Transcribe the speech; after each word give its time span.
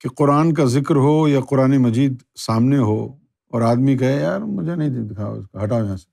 کہ 0.00 0.08
قرآن 0.08 0.54
کا 0.54 0.64
ذکر 0.64 0.96
ہو 0.96 1.28
یا 1.28 1.40
قرآن 1.40 1.82
مجید 1.82 2.22
سامنے 2.36 2.78
ہو 2.78 3.16
اور 3.50 3.62
آدمی 3.62 3.98
کہے، 3.98 4.20
یار، 4.20 4.40
مجھے 4.40 4.74
نہیں 4.74 4.88
دکھاؤ 4.88 5.38
اس 5.38 5.48
کا، 5.48 5.64
ہٹاؤ 5.64 5.84
یہاں 5.84 5.96
سے۔ 5.96 6.10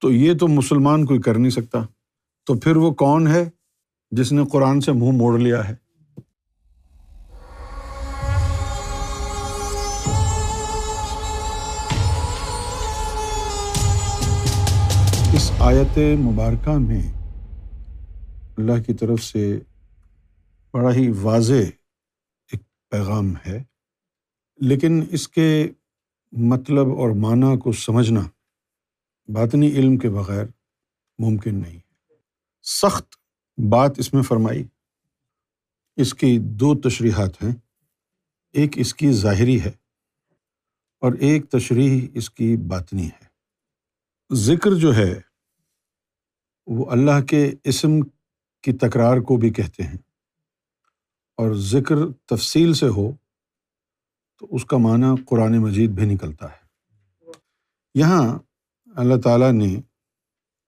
تو 0.00 0.12
یہ 0.12 0.34
تو 0.34 0.48
مسلمان 0.48 1.06
کوئی 1.06 1.20
کر 1.20 1.34
نہیں 1.34 1.50
سکتا۔ 1.50 1.78
تو 2.46 2.54
پھر 2.54 2.76
وہ 2.76 2.90
کون 2.90 3.26
ہے 3.26 3.50
جس 4.10 4.32
نے 4.32 4.42
قرآن 4.52 4.80
سے 4.80 4.92
منہ 4.92 5.10
موڑ 5.10 5.38
لیا 5.38 5.68
ہے؟ 5.68 5.74
اس 15.34 15.52
آیت 15.58 15.98
مبارکہ 15.98 16.78
میں 16.78 17.12
اللہ 18.58 18.82
کی 18.86 18.94
طرف 18.94 19.22
سے 19.22 19.58
بڑا 20.72 20.94
ہی 20.94 21.12
واضح 21.22 21.83
پیغام 22.94 23.34
ہے، 23.46 23.62
لیکن 24.56 25.04
اس 25.10 25.28
کے 25.28 25.68
مطلب 26.32 26.86
اور 26.86 27.10
معنیٰ 27.10 27.58
کو 27.58 27.72
سمجھنا 27.72 28.20
باطنی 29.28 29.66
علم 29.66 29.96
کے 29.96 30.10
بغیر 30.10 30.44
ممکن 31.18 31.54
نہیں 31.54 31.76
ہے۔ 31.76 32.14
سخت 32.62 33.14
بات 33.70 33.98
اس 33.98 34.14
میں 34.14 34.22
فرمائی۔ 34.22 34.64
اس 35.96 36.14
کی 36.14 36.38
دو 36.38 36.80
تشریحات 36.80 37.42
ہیں۔ 37.42 37.54
ایک 38.52 38.70
اس 38.74 38.94
کی 38.94 39.12
ظاہری 39.12 39.60
ہے 39.60 39.72
اور 41.00 41.12
ایک 41.12 41.50
تشریح 41.50 42.08
اس 42.14 42.30
کی 42.30 42.56
باطنی 42.56 43.06
ہے۔ 43.06 43.24
ذکر 44.32 44.74
جو 44.74 44.96
ہے، 44.96 45.20
وہ 46.66 46.90
اللہ 46.90 47.24
کے 47.24 47.52
اسم 47.64 48.00
کی 48.62 48.72
تکرار 48.72 49.18
کو 49.18 49.36
بھی 49.36 49.50
کہتے 49.50 49.82
ہیں۔ 49.82 49.98
اور 51.36 51.54
ذکر 51.54 51.96
تفصیل 52.26 52.74
سے 52.74 52.88
ہو، 52.88 53.12
تو 54.38 54.46
اس 54.50 54.64
کا 54.64 54.76
معنی 54.76 55.24
قرآن 55.26 55.58
مجید 55.58 55.90
بھی 55.90 56.06
نکلتا 56.06 56.46
ہے۔ 56.46 56.64
یہاں 57.94 58.38
اللہ 58.96 59.14
تعالیٰ 59.24 59.52
نے 59.52 59.80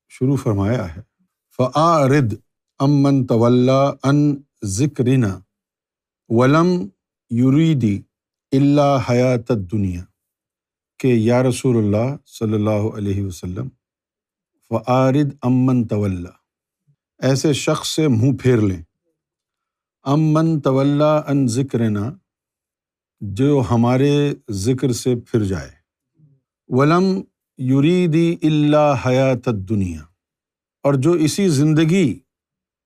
شروع 0.08 0.36
فرمایا 0.36 0.96
ہے 0.96 1.00
فعارد 1.56 2.34
امن 2.78 3.26
طول 3.26 3.70
ان 4.02 4.34
ذکرنا 4.64 5.38
ولم 6.28 6.88
یریدی 7.30 8.02
اللہ 8.52 9.10
حیات 9.10 9.48
دنیا 9.48 10.04
کہ 10.98 11.06
یا 11.06 11.42
رسول 11.42 11.76
اللہ 11.76 12.16
صلی 12.26 12.54
اللہ 12.54 12.96
علیہ 12.96 13.24
وسلم 13.26 13.68
فعارد 14.68 15.34
امن 15.42 15.86
طول 15.86 16.26
ایسے 17.18 17.52
شخص 17.52 17.88
سے 17.88 18.08
منہ 18.08 18.36
پھیر 18.42 18.56
لیں۔ 18.56 18.82
امن 20.06 20.60
طول 20.60 21.02
ان 21.02 21.48
ذکرنا، 21.48 22.16
جو 23.20 23.62
ہمارے 23.70 24.34
ذکر 24.50 24.92
سے 24.92 25.14
پھر 25.16 25.44
جائے۔ 25.44 25.70
ولم 26.68 27.20
یریدی 27.58 28.36
اللہ 28.42 28.94
حیات 29.06 29.46
دنیا 29.46 30.02
اور 30.82 30.94
جو 30.94 31.12
اسی 31.12 31.48
زندگی، 31.48 32.18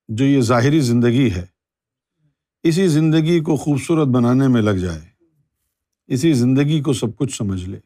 جو 0.07 0.25
یہ 0.25 0.41
ظاہری 0.41 0.79
زندگی 0.79 1.31
ہے، 1.31 1.45
اسی 2.63 2.87
زندگی 2.87 3.39
کو 3.39 3.55
خوبصورت 3.55 4.07
بنانے 4.07 4.47
میں 4.47 4.61
لگ 4.61 4.71
جائے۔ 4.71 5.01
اسی 6.07 6.33
زندگی 6.33 6.81
کو 6.81 6.93
سب 6.93 7.15
کچھ 7.15 7.37
سمجھ 7.37 7.69
لے۔ 7.69 7.79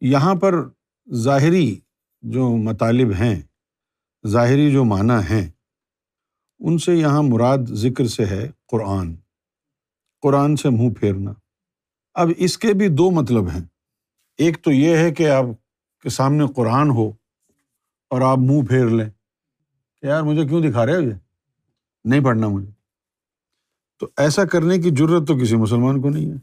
یہاں 0.00 0.34
پر 0.34 0.54
ظاہری 1.12 1.80
جو 2.22 2.56
مطالب 2.56 3.12
ہیں، 3.12 3.42
ظاہری 4.26 4.72
جو 4.72 4.84
معنی 4.84 5.34
ہیں 5.34 5.48
ان 6.64 6.78
سے 6.78 6.94
یہاں 6.94 7.22
مراد 7.22 7.58
ذکر 7.72 8.06
سے 8.06 8.26
ہے 8.26 8.50
قرآن۔ 8.66 9.14
قرآن 10.22 10.56
سے 10.56 10.70
منہ 10.70 10.90
پھیرنا۔ 11.00 11.32
اب 12.14 12.28
اس 12.36 12.58
کے 12.58 12.72
بھی 12.72 12.88
دو 12.88 13.10
مطلب 13.10 13.48
ہیں۔ 13.48 13.64
ایک 14.38 14.62
تو 14.62 14.72
یہ 14.72 14.96
ہے 14.96 15.10
کہ 15.10 15.30
آپ 15.30 15.44
کے 16.02 16.08
سامنے 16.08 16.44
قرآن 16.56 16.90
ہو 16.90 17.12
اور 18.10 18.20
آپ 18.20 18.38
منہ 18.38 18.66
پھیر 18.66 18.86
لیں 18.86 19.10
کہ 20.00 20.06
یار 20.06 20.22
مجھے 20.22 20.48
کیوں 20.48 20.62
دکھا 20.62 20.86
رہے 20.86 20.96
ہو 20.96 21.00
یہ؟ 21.00 21.12
نہیں 22.04 22.24
پڑھنا 22.24 22.48
مجھے۔ 22.48 22.70
تو 23.98 24.08
ایسا 24.16 24.44
کرنے 24.44 24.78
کی 24.78 24.90
ضرورت 24.98 25.28
تو 25.28 25.38
کسی 25.38 25.56
مسلمان 25.56 26.02
کو 26.02 26.08
نہیں 26.08 26.26
ہے۔ 26.26 26.36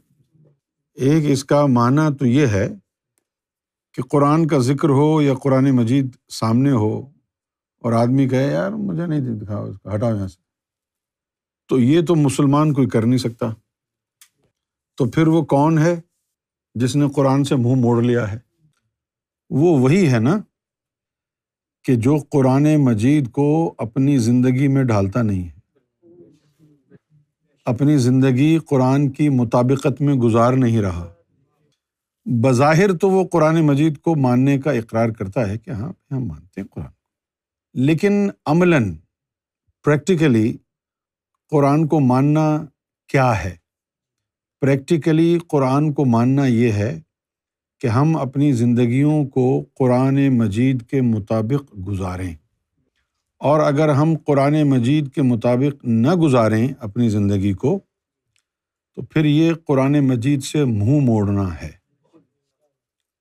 ایک 0.94 1.24
اس 1.26 1.44
کا 1.44 1.66
معنی 1.66 2.16
تو 2.18 2.26
یہ 2.26 2.46
ہے 2.46 2.68
کہ 3.94 4.02
قرآن 4.02 4.46
کا 4.46 4.58
ذکر 4.58 4.88
ہو 4.88 5.22
یا 5.22 5.34
قرآن 5.34 5.70
مجید 5.70 6.16
سامنے 6.28 6.70
ہو 6.70 7.10
اور 7.80 7.92
آدمی 7.92 8.28
کہے، 8.28 8.46
یار 8.46 8.70
مجھے 8.70 9.06
نہیں 9.06 9.20
دکھاؤ 9.20 9.70
اس 9.70 9.76
کا 9.84 9.94
ہٹاؤ 9.94 10.16
یہاں 10.16 10.28
سے. 10.28 10.42
تو 11.68 11.80
یہ 11.80 12.06
تو 12.06 12.14
مسلمان 12.14 12.72
کوئی 12.72 12.88
کر 12.88 13.06
نہیں 13.06 13.18
سکتا۔ 13.18 13.46
تو 14.96 15.10
پھر 15.10 15.26
وہ 15.26 15.42
کون 15.42 15.78
ہے 15.78 16.00
جس 16.74 16.96
نے 16.96 17.04
قرآن 17.14 17.44
سے 17.44 17.56
منہ 17.56 17.74
موڑ 17.74 18.02
لیا 18.02 18.32
ہے؟ 18.32 18.38
وہ 19.50 19.78
وہی 19.78 20.12
ہے 20.12 20.18
نا 20.18 20.38
کہ 21.84 21.96
جو 21.96 22.16
قرآن 22.30 22.76
مجید 22.76 23.30
کو 23.30 23.74
اپنی 23.78 24.18
زندگی 24.18 24.68
میں 24.68 24.84
ڈھالتا 24.84 25.22
نہیں 25.22 25.48
ہے۔ 25.48 25.60
اپنی 27.64 27.96
زندگی 27.96 28.58
قرآن 28.58 29.10
کی 29.10 29.28
مطابقت 29.28 30.00
میں 30.00 30.14
گزار 30.14 30.52
نہیں 30.52 30.80
رہا۔ 30.80 31.14
بظاہر 32.24 32.96
تو 32.96 33.10
وہ 33.10 33.28
قرآن 33.32 33.66
مجید 33.66 33.98
کو 33.98 34.14
ماننے 34.16 34.58
کا 34.58 34.72
اقرار 34.72 35.08
کرتا 35.08 35.48
ہے 35.48 35.58
کہ 35.58 35.70
ہاں 35.70 35.92
ہم 36.10 36.24
مانتے 36.24 36.60
ہیں 36.60 36.68
قرآن۔ 36.68 36.99
لیکن 37.74 38.28
عملاً 38.46 38.94
پریکٹیکلی 39.84 40.56
قرآن 41.50 41.86
کو 41.86 42.00
ماننا 42.00 42.64
کیا 43.08 43.44
ہے؟ 43.44 43.56
پریکٹیکلی 44.60 45.38
قرآن 45.48 45.92
کو 45.92 46.04
ماننا 46.04 46.46
یہ 46.46 46.72
ہے 46.72 47.00
کہ 47.80 47.86
ہم 47.86 48.16
اپنی 48.16 48.52
زندگیوں 48.52 49.24
کو 49.24 49.64
قرآن 49.74 50.38
مجید 50.38 50.82
کے 50.82 51.00
مطابق 51.00 51.88
گزاریں۔ 51.88 52.34
اور 53.38 53.60
اگر 53.60 53.88
ہم 53.88 54.14
قرآن 54.26 54.62
مجید 54.62 55.12
کے 55.12 55.22
مطابق 55.22 55.84
نہ 55.84 56.14
گزاریں 56.14 56.68
اپنی 56.78 57.08
زندگی 57.08 57.52
کو، 57.52 57.80
تو 58.94 59.02
پھر 59.02 59.24
یہ 59.24 59.52
قرآن 59.66 59.92
مجید 59.92 60.42
سے 60.42 60.64
منہ 60.64 61.00
موڑنا 61.00 61.62
ہے۔ 61.62 61.79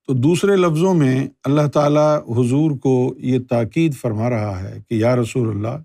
تو 0.09 0.16
دوسرے 0.16 0.56
لفظوں 0.56 0.94
میں 0.94 1.28
اللہ 1.44 1.68
تعالیٰ 1.68 2.18
حضور 2.18 2.72
کو 2.72 3.16
یہ 3.18 3.40
تاکید 3.50 3.96
فرما 3.96 4.30
رہا 4.30 4.64
ہے 4.64 4.78
کہ 4.90 4.94
یا 4.94 5.16
رسول 5.16 5.50
اللہ، 5.50 5.84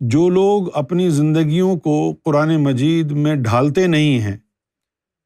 جو 0.00 0.28
لوگ 0.28 0.76
اپنی 0.76 1.10
زندگیوں 1.10 1.76
کو 1.76 2.14
قرآن 2.22 2.56
مجید 2.56 3.12
میں 3.12 3.36
ڈھالتے 3.36 3.86
نہیں 3.86 4.20
ہیں، 4.20 4.36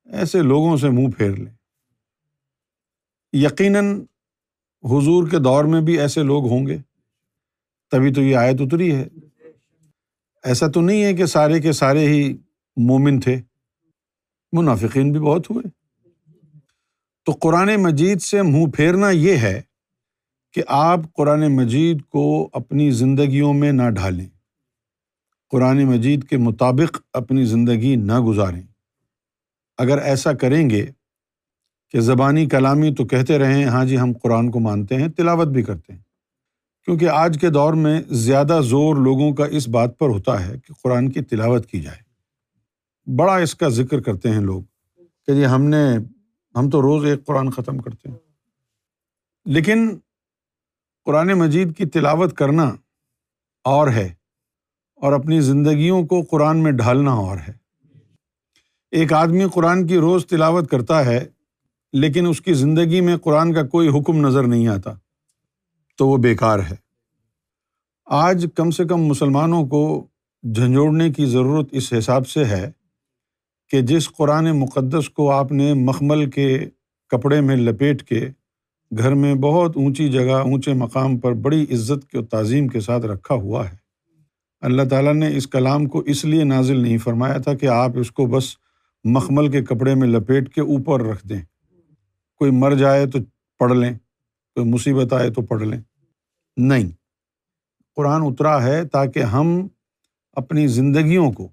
ایسے 0.05 0.43
لوگوں 0.43 0.77
سے 0.77 0.91
منہ 0.91 1.11
پھیر 1.11 1.31
لیں۔ 1.31 1.55
یقیناً 3.33 4.01
حضور 4.85 5.29
کے 5.29 5.39
دور 5.39 5.65
میں 5.65 5.81
بھی 5.81 5.99
ایسے 5.99 6.23
لوگ 6.23 6.49
ہوں 6.49 6.67
گے۔ 6.67 6.79
تبھی 7.91 8.13
تو 8.13 8.23
یہ 8.23 8.37
آیت 8.37 8.57
اتری 8.61 8.95
ہے۔ 8.95 9.09
ایسا 10.45 10.67
تو 10.67 10.81
نہیں 10.81 11.05
ہے 11.05 11.15
کہ 11.15 11.27
سارے 11.27 11.61
کے 11.61 11.73
سارے 11.73 12.09
ہی 12.09 12.37
مومن 12.77 13.21
تھے۔ 13.21 13.41
منافقین 14.53 15.13
بھی 15.13 15.21
بہت 15.21 15.51
ہوئے۔ 15.51 15.86
تو 17.27 17.33
قرآن 17.33 17.77
مجید 17.77 18.21
سے 18.21 18.43
منہ 18.43 18.67
پھیرنا 18.67 19.11
یہ 19.11 19.37
ہے 19.37 19.63
کہ 20.53 20.63
آپ 20.69 21.01
قرآن 21.13 21.57
مجید 21.57 22.03
کو 22.03 22.49
اپنی 22.53 22.91
زندگیوں 22.91 23.55
میں 23.55 23.73
نہ 23.73 23.91
ڈھالیں۔ 23.91 24.29
قرآن 25.51 25.85
مجید 25.85 26.25
کے 26.25 26.37
مطابق 26.37 27.01
اپنی 27.13 27.45
زندگی 27.45 27.97
نہ 27.97 28.21
گزاریں۔ 28.21 28.63
اگر 29.79 29.99
ایسا 29.99 30.33
کریں 30.33 30.71
گے 30.71 30.87
کہ 31.91 32.01
زبانی 32.01 32.47
کلامی 32.47 32.95
تو 32.95 33.05
کہتے 33.05 33.39
رہیں 33.39 33.65
ہاں 33.65 33.85
جی 33.85 33.99
ہم 33.99 34.13
قرآن 34.23 34.51
کو 34.51 34.61
مانتے 34.61 34.95
ہیں، 34.95 35.09
تلاوت 35.09 35.49
بھی 35.49 35.63
کرتے 35.63 35.93
ہیں۔ 35.93 36.01
کیونکہ 36.85 37.09
آج 37.09 37.39
کے 37.41 37.51
دور 37.51 37.73
میں 37.73 38.03
زیادہ 38.09 38.61
زور 38.65 38.97
لوگوں 38.97 39.35
کا 39.35 39.45
اس 39.45 39.69
بات 39.69 39.99
پر 39.99 40.09
ہوتا 40.09 40.47
ہے 40.47 40.55
کہ 40.67 40.75
قرآن 40.83 41.11
کی 41.11 41.21
تلاوت 41.21 41.67
کی 41.67 41.81
جائے۔ 41.81 42.07
بڑا 43.17 43.37
اس 43.37 43.55
کا 43.55 43.69
ذکر 43.69 44.01
کرتے 44.01 44.31
ہیں 44.31 44.41
لوگ 44.41 44.63
کہ 45.27 45.35
جی 45.35 45.47
ہم 45.47 45.63
نے 45.65 46.16
ہم 46.57 46.71
تو 46.71 46.83
روز 46.83 47.05
ایک 47.05 47.27
قرآن 47.27 47.51
ختم 47.51 47.79
کرتے 47.79 48.09
ہیں۔ 48.09 48.17
لیکن 49.45 49.99
قرآن 51.05 51.29
مجید 51.29 51.77
کی 51.77 51.87
تلاوت 51.87 52.37
کرنا 52.37 52.75
اور 53.65 53.89
ہے 53.89 54.15
اور 54.97 55.13
اپنی 55.13 55.41
زندگیوں 55.41 56.07
کو 56.07 56.23
قرآن 56.23 56.63
میں 56.63 56.73
ڈھالنا 56.73 57.11
اور 57.11 57.39
ہے۔ 57.39 57.53
ایک 58.91 59.13
آدمی 59.13 59.45
قرآن 59.53 59.87
کی 59.87 59.99
روز 59.99 60.27
تلاوت 60.27 60.71
کرتا 60.71 61.05
ہے، 61.05 61.27
لیکن 61.93 62.27
اس 62.27 62.41
کی 62.41 62.55
زندگی 62.55 63.01
میں 63.01 63.17
قرآن 63.17 63.55
کا 63.55 63.67
کوئی 63.67 63.89
حکم 63.89 64.27
نظر 64.27 64.45
نہیں 64.45 64.69
آتا، 64.69 64.93
تو 65.97 66.09
وہ 66.09 66.17
بیکار 66.17 66.59
ہے۔ 66.59 66.87
آج 68.07 68.47
کم 68.55 68.71
سے 68.71 68.85
کم 68.85 68.97
مسلمانوں 68.97 69.67
کو 69.67 70.07
جھنجھوڑنے 70.55 71.11
کی 71.11 71.27
ضرورت 71.27 71.69
اس 71.71 71.93
حساب 71.99 72.29
سے 72.29 72.45
ہے 72.45 72.71
کہ 73.69 73.81
جس 73.81 74.11
قرآن 74.11 74.45
مقدس 74.45 75.09
کو 75.09 75.31
آپ 75.31 75.53
نے 75.53 75.75
مخمل 75.75 76.31
کے 76.31 76.67
کپڑے 77.09 77.41
میں 77.41 77.57
لپیٹ 77.57 78.03
کے 78.03 78.29
گھر 78.99 79.15
میں 79.15 79.35
بہت 79.35 79.77
اونچی 79.77 80.09
جگہ 80.09 80.35
اونچے 80.35 80.73
مقام 80.73 81.19
پر 81.19 81.33
بڑی 81.33 81.63
عزت 81.63 82.11
کے 82.11 82.23
تعظیم 82.23 82.69
کے 82.69 82.81
ساتھ 82.81 83.07
رکھا 83.07 83.35
ہوا 83.35 83.71
ہے۔ 83.71 83.77
اللہ 84.61 84.83
تعالیٰ 84.91 85.15
نے 85.15 85.37
اس 85.37 85.47
کلام 85.47 85.87
کو 85.87 85.99
اس 85.99 86.25
لیے 86.25 86.45
نازل 86.45 86.81
نہیں 86.81 86.99
فرمایا 86.99 87.39
تھا 87.39 87.55
کہ 87.55 87.67
آپ 87.67 87.91
اس 87.95 88.11
کو 88.11 88.27
بس 88.27 88.57
مخمل 89.05 89.51
کے 89.51 89.63
کپڑے 89.63 89.95
میں 89.95 90.09
لپیٹ 90.09 90.55
کے 90.55 90.61
اوپر 90.61 91.01
رکھ 91.01 91.27
دیں۔ 91.29 91.43
کوئی 92.37 92.51
مر 92.51 92.75
جائے 92.75 93.07
تو 93.07 93.19
پڑھ 93.59 93.73
لیں، 93.73 93.95
کوئی 94.55 94.71
مصیبت 94.71 95.13
آئے 95.13 95.31
تو 95.31 95.43
پڑھ 95.43 95.63
لیں۔ 95.63 95.81
نہیں، 96.57 96.89
قرآن 97.97 98.23
اترا 98.25 98.63
ہے 98.63 98.89
تاکہ 98.89 99.19
ہم 99.19 99.69
اپنی 100.33 100.67
زندگیوں 100.67 101.33
کو 101.33 101.49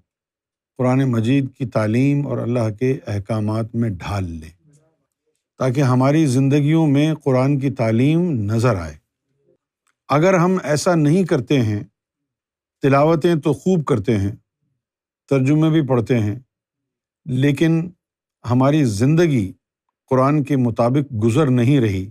قرآن 0.78 1.04
مجید 1.04 1.54
کی 1.54 1.66
تعلیم 1.66 2.26
اور 2.26 2.38
اللہ 2.38 2.70
کے 2.80 2.98
احکامات 3.06 3.74
میں 3.74 3.90
ڈھال 3.90 4.24
لیں 4.24 4.50
تاکہ 5.58 5.80
ہماری 5.80 6.26
زندگیوں 6.26 6.86
میں 6.86 7.14
قرآن 7.14 7.58
کی 7.58 7.70
تعلیم 7.70 8.30
نظر 8.30 8.76
آئے۔ 8.76 8.96
اگر 10.08 10.34
ہم 10.34 10.56
ایسا 10.64 10.94
نہیں 10.94 11.24
کرتے 11.24 11.60
ہیں، 11.62 11.84
تلاوتیں 12.82 13.34
تو 13.34 13.52
خوب 13.52 13.84
کرتے 13.84 14.18
ہیں، 14.18 14.32
ترجمے 15.28 15.70
بھی 15.70 15.86
پڑھتے 15.86 16.18
ہیں، 16.18 16.38
لیکن 17.26 17.90
ہماری 18.50 18.84
زندگی 18.84 19.52
قرآن 20.10 20.42
کے 20.44 20.56
مطابق 20.56 21.24
گزر 21.24 21.50
نہیں 21.50 21.80
رہی، 21.80 22.10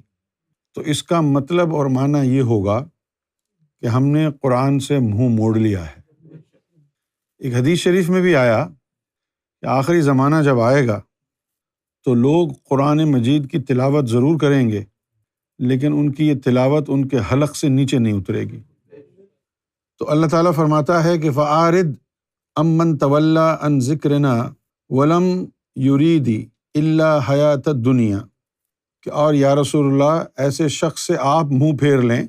تو 0.73 0.81
اس 0.81 1.03
کا 1.03 1.21
مطلب 1.21 1.75
اور 1.75 1.85
معنی 1.85 2.27
یہ 2.35 2.41
ہوگا 2.41 2.85
کہ 3.81 3.85
ہم 3.85 4.05
نے 4.05 4.27
قرآن 4.41 4.79
سے 4.79 4.99
منہ 4.99 5.29
موڑ 5.29 5.57
لیا 5.57 5.85
ہے۔ 5.85 6.02
ایک 7.43 7.53
حدیث 7.53 7.79
شریف 7.79 8.09
میں 8.09 8.21
بھی 8.21 8.35
آیا 8.35 8.67
کہ 9.61 9.65
آخری 9.65 10.01
زمانہ 10.01 10.35
جب 10.45 10.59
آئے 10.59 10.87
گا 10.87 11.01
تو 12.05 12.13
لوگ 12.13 12.49
قرآن 12.63 13.03
مجید 13.11 13.49
کی 13.51 13.59
تلاوت 13.59 14.07
ضرور 14.07 14.39
کریں 14.39 14.69
گے، 14.69 14.83
لیکن 15.59 15.93
ان 15.93 16.11
کی 16.11 16.27
یہ 16.27 16.33
تلاوت 16.45 16.85
ان 16.87 17.07
کے 17.07 17.17
حلق 17.31 17.55
سے 17.55 17.69
نیچے 17.69 17.99
نہیں 17.99 18.13
اترے 18.13 18.43
گی۔ 18.43 18.59
تو 19.99 20.09
اللہ 20.09 20.25
تعالیٰ 20.25 20.53
فرماتا 20.55 21.03
ہے 21.03 21.17
کہ 21.17 21.31
فعارد 21.31 21.95
امن 22.55 22.97
طول 22.97 23.37
ان 23.37 23.79
ذکرنا 23.79 24.49
ولم 24.89 25.45
یوریدی 25.75 26.45
اللہ 26.75 27.19
حیات 27.29 27.65
دنیا 27.65 28.19
کہ 29.01 29.09
اور 29.09 29.33
یا 29.33 29.55
رسول 29.55 29.93
اللہ، 29.93 30.23
ایسے 30.37 30.67
شخص 30.67 31.01
سے 31.01 31.13
آپ 31.19 31.45
منہ 31.45 31.77
پھیر 31.77 32.01
لیں 32.01 32.27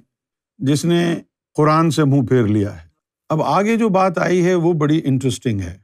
جس 0.58 0.84
نے 0.84 1.14
قرآن 1.54 1.90
سے 1.90 2.04
منہ 2.04 2.26
پھیر 2.26 2.42
لیا 2.42 2.82
ہے۔ 2.82 2.93
اب 3.34 3.42
آگے 3.42 3.76
جو 3.76 3.88
بات 3.88 4.18
آئی 4.18 4.44
ہے 4.44 4.54
وہ 4.54 4.72
بڑی 4.72 5.00
انٹرسٹنگ 5.04 5.60
ہے۔ 5.60 5.76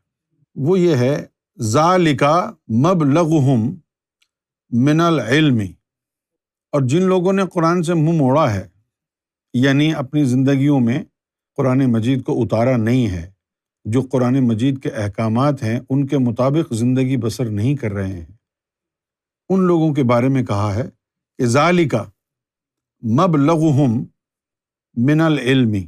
وہ 0.56 0.78
یہ 0.78 0.96
ہے، 0.96 1.14
ذالکا 1.58 2.34
مب 2.82 3.04
لغم 3.04 3.68
من 4.72 5.00
العلمی 5.00 5.72
اور 6.72 6.82
جن 6.82 7.02
لوگوں 7.02 7.32
نے 7.32 7.42
قرآن 7.52 7.82
سے 7.82 7.94
منہ 7.94 8.16
موڑا 8.16 8.52
ہے 8.54 8.68
یعنی 9.54 9.92
اپنی 9.94 10.24
زندگیوں 10.24 10.80
میں 10.80 11.02
قرآن 11.56 11.84
مجید 11.92 12.22
کو 12.24 12.42
اتارا 12.42 12.76
نہیں 12.76 13.08
ہے، 13.08 13.30
جو 13.84 14.00
قرآن 14.02 14.38
مجید 14.46 14.82
کے 14.82 14.88
احکامات 14.88 15.62
ہیں، 15.62 15.78
ان 15.90 16.06
کے 16.06 16.18
مطابق 16.18 16.72
زندگی 16.74 17.16
بسر 17.16 17.50
نہیں 17.50 17.76
کر 17.76 17.92
رہے 17.92 18.12
ہیں۔ 18.12 18.26
ان 19.48 19.60
لوگوں 19.60 19.92
کے 19.94 20.02
بارے 20.04 20.28
میں 20.28 20.42
کہا 20.44 20.74
ہے 20.74 20.88
کہ 21.38 21.46
ذالکا 21.46 22.04
مب 23.02 23.36
لغم 23.36 24.04
من 24.96 25.20
العلمی 25.20 25.86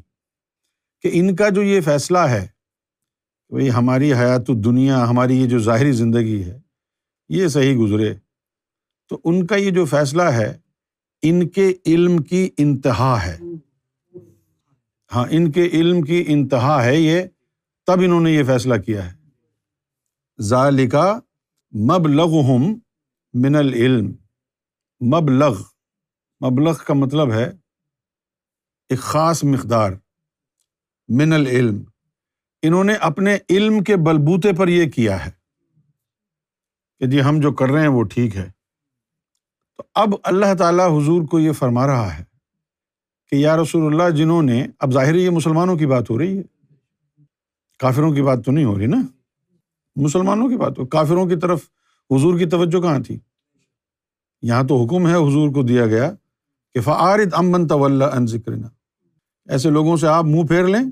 کہ 1.03 1.11
ان 1.13 1.37
کا 1.37 1.49
جو 1.49 1.63
یہ 1.63 1.81
فیصلہ 1.81 2.19
ہے 2.19 2.47
بھائی 3.51 3.71
ہماری 3.71 4.13
حیات 4.13 4.49
دنیا 4.49 5.09
ہماری 5.09 5.37
یہ 5.37 5.49
جو 5.49 5.59
ظاہری 5.59 5.93
زندگی 5.93 6.45
ہے، 6.45 6.61
یہ 7.29 7.49
صحیح 7.49 7.79
گزرے، 7.79 8.15
تو 9.09 9.21
ان 9.25 9.47
کا 9.47 9.57
یہ 9.57 9.71
جو 9.71 9.85
فیصلہ 9.85 10.23
ہے، 10.23 10.59
ان 11.23 11.49
کے 11.49 11.73
علم 11.87 12.19
کی 12.19 12.51
انتہا 12.59 13.27
ہے۔ 13.27 13.39
ہاں 15.15 15.25
ان 15.31 15.51
کے 15.51 15.63
علم 15.67 16.03
کی 16.03 16.25
انتہا 16.27 16.85
ہے 16.85 16.97
یہ، 16.97 17.23
تب 17.87 18.01
انہوں 18.01 18.21
نے 18.21 18.31
یہ 18.31 18.43
فیصلہ 18.45 18.75
کیا 18.75 19.13
ہے۔ 19.13 19.17
ذالکا 20.41 21.19
مب 21.73 22.07
لغ 22.07 22.31
من 23.35 23.55
العلم۔ 23.55 24.13
مبلغ 25.01 25.63
مبلغ 26.41 26.77
کا 26.87 26.95
مطلب 26.95 27.33
ہے 27.33 27.51
ایک 28.89 28.99
خاص 28.99 29.45
مقدار۔ 29.45 29.93
من 31.09 31.33
العلم۔ 31.33 31.83
انہوں 32.63 32.85
نے 32.85 32.95
اپنے 32.95 33.39
علم 33.51 33.85
کے 33.85 33.97
بلبوتے 33.97 34.53
پر 34.53 34.69
یہ 34.69 34.91
کیا 34.91 35.27
ہے 35.27 35.31
کہ 36.99 37.07
جی 37.07 37.23
ہم 37.23 37.41
جو 37.41 37.53
کر 37.53 37.69
رہے 37.69 37.81
ہیں 37.81 37.89
وہ 37.89 38.03
ٹھیک 38.03 38.37
ہے۔ 38.37 38.51
تو 39.77 39.83
اب 39.95 40.09
اللہ 40.25 40.55
تعالیٰ 40.59 40.99
حضور 40.99 41.23
کو 41.23 41.41
یہ 41.41 41.53
فرما 41.53 41.87
رہا 41.87 42.19
ہے 42.19 42.25
کہ 43.31 43.37
یا 43.37 43.57
رسول 43.57 43.95
اللہ، 43.95 44.17
جنہوں 44.17 44.43
نے، 44.43 44.67
اب 44.79 44.93
ظاہر 44.93 45.15
یہ 45.15 45.31
مسلمانوں 45.31 45.77
کی 45.77 45.87
بات 45.87 46.11
ہو 46.11 46.19
رہی 46.19 46.39
ہے۔ 46.39 46.43
کافروں 47.79 48.15
کی 48.15 48.23
بات 48.23 48.39
تو 48.45 48.53
نہیں 48.53 48.65
ہو 48.65 48.79
رہی 48.79 48.87
نا۔ 48.87 48.97
مسلمانوں 49.97 50.49
کی 50.49 50.57
بات 50.57 50.79
ہو۔ 50.79 50.87
کافروں 50.87 51.27
کی 51.27 51.37
طرف 51.37 51.61
حضور 52.11 52.39
کی 52.39 52.47
توجہ 52.47 52.81
کہاں 52.81 52.99
تھی؟ 52.99 53.19
یہاں 54.43 54.63
تو 54.63 54.85
حکم 54.85 55.07
ہے 55.07 55.15
حضور 55.15 55.49
کو 55.49 55.63
دیا 55.63 55.87
گیا 55.87 56.13
کہ 56.75 56.81
فعارد 56.81 57.35
امن 57.35 57.67
طول 57.67 58.03
ان 58.03 58.27
ذکرنا۔ 58.27 58.69
ایسے 59.49 59.71
لوگوں 59.71 59.97
سے 59.97 60.09
آپ 60.09 60.25
منہ 60.25 60.47
پھیر 60.47 60.67
لیں 60.67 60.91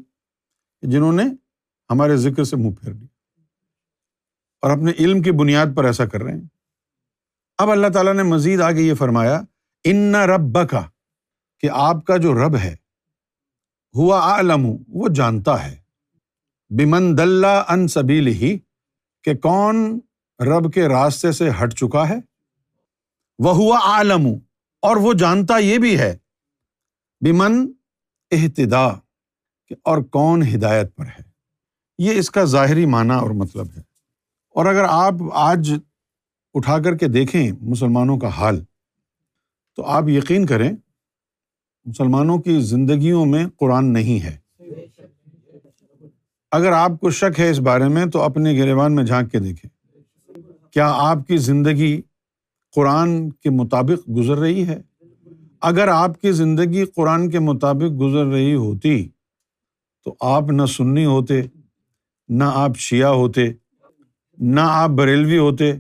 جنہوں 0.83 1.13
نے 1.13 1.23
ہمارے 1.91 2.17
ذکر 2.17 2.45
سے 2.45 2.57
منہ 2.57 2.71
پھیر 2.71 2.95
لیا 2.95 3.07
اور 4.63 4.71
اپنے 4.71 4.93
علم 4.99 5.23
کی 5.23 5.31
بنیاد 5.31 5.67
پر 5.77 5.85
ایسا 5.85 6.07
کر 6.07 6.23
رہے 6.23 6.33
ہیں۔ 6.33 6.43
اب 7.59 7.71
اللہ 7.71 7.87
تعالیٰ 7.87 8.15
نے 8.15 8.23
مزید 8.23 8.61
آگے 8.61 8.81
یہ 8.81 8.95
فرمایا 8.95 9.41
ان 9.85 10.15
رب 10.15 10.71
کا 10.71 10.83
کہ 11.61 11.71
آپ 11.73 12.05
کا 12.05 12.17
جو 12.17 12.35
رب 12.35 12.57
ہے، 12.57 12.77
ہوا 13.95 14.21
عالم 14.21 14.77
وہ 14.89 15.09
جانتا 15.09 15.67
ہے۔ 15.67 15.77
بمن 16.71 17.19
دلہ 17.19 17.65
ان 17.69 17.89
سبیل 17.89 18.27
ہی 18.27 18.59
کہ 19.25 19.35
کون 19.35 20.01
رب 20.41 20.73
کے 20.73 20.89
راستے 20.89 21.33
سے 21.33 21.51
ہٹ 21.63 21.73
چکا 21.73 22.09
ہے۔ 22.09 22.17
وہ 23.39 23.55
ہوا 23.55 23.79
عالم 23.83 24.27
اور 24.83 24.97
وہ 24.97 25.13
جانتا 25.13 25.59
یہ 25.59 25.79
بھی 25.79 25.99
ہے۔ 25.99 26.17
بمن 27.21 27.73
احتدا 28.31 28.87
اور 29.83 29.99
کون 29.99 30.43
ہدایت 30.55 30.97
پر 30.97 31.07
ہے؟ 31.07 31.23
یہ 31.99 32.11
اس 32.11 32.31
کا 32.31 32.45
ظاہری 32.45 32.87
معنی 32.87 33.15
اور 33.15 33.31
مطلب 33.31 33.67
ہے۔ 33.77 33.81
اور 34.51 34.67
اگر 34.67 34.85
آپ 34.89 35.15
آج 35.33 35.73
اٹھا 36.55 36.79
کر 36.79 36.97
کے 36.97 37.09
دیکھیں 37.09 37.53
مسلمانوں 37.61 38.19
کا 38.19 38.29
حال، 38.29 38.65
تو 39.77 39.85
آپ 39.85 40.09
یقین 40.09 40.47
کریں 40.47 40.73
مسلمانوں 41.85 42.39
کی 42.39 42.61
زندگیوں 42.61 43.27
میں 43.27 43.47
قرآن 43.57 43.93
نہیں 43.93 44.25
ہے۔ 44.25 44.37
اگر 46.51 46.73
آپ 46.73 46.91
کو 47.01 47.11
شک 47.11 47.41
ہے 47.41 47.51
اس 47.51 47.59
بارے 47.59 47.89
میں، 47.89 48.07
تو 48.07 48.23
اپنے 48.23 48.59
گریوان 48.59 48.95
میں 48.95 49.05
جھانک 49.05 49.33
کے 49.33 49.39
دیکھیں۔ 49.39 49.71
کیا 50.71 50.93
آپ 50.97 51.19
کی 51.29 51.37
زندگی 51.37 52.01
قرآن 52.75 53.31
کے 53.31 53.51
مطابق 53.51 54.11
گزر 54.11 54.37
رہی 54.37 54.67
ہے؟ 54.67 54.81
اگر 55.61 55.89
آپ 55.89 56.21
کی 56.21 56.33
زندگی 56.33 56.85
قرآن 56.85 57.31
کے 57.31 57.39
مطابق 57.39 58.01
گزر 58.01 58.27
رہی 58.27 58.55
ہوتی 58.55 59.09
تو 60.05 60.17
آپ 60.21 60.43
نہ 60.43 60.67
سنی 60.67 61.05
ہوتے، 61.05 61.43
نہ 62.29 62.45
آپ 62.45 62.77
شیعہ 62.77 63.09
ہوتے، 63.09 63.49
نہ 64.39 64.61
آپ 64.65 64.91
بریلوی 64.91 65.39
ہوتے، 65.39 65.73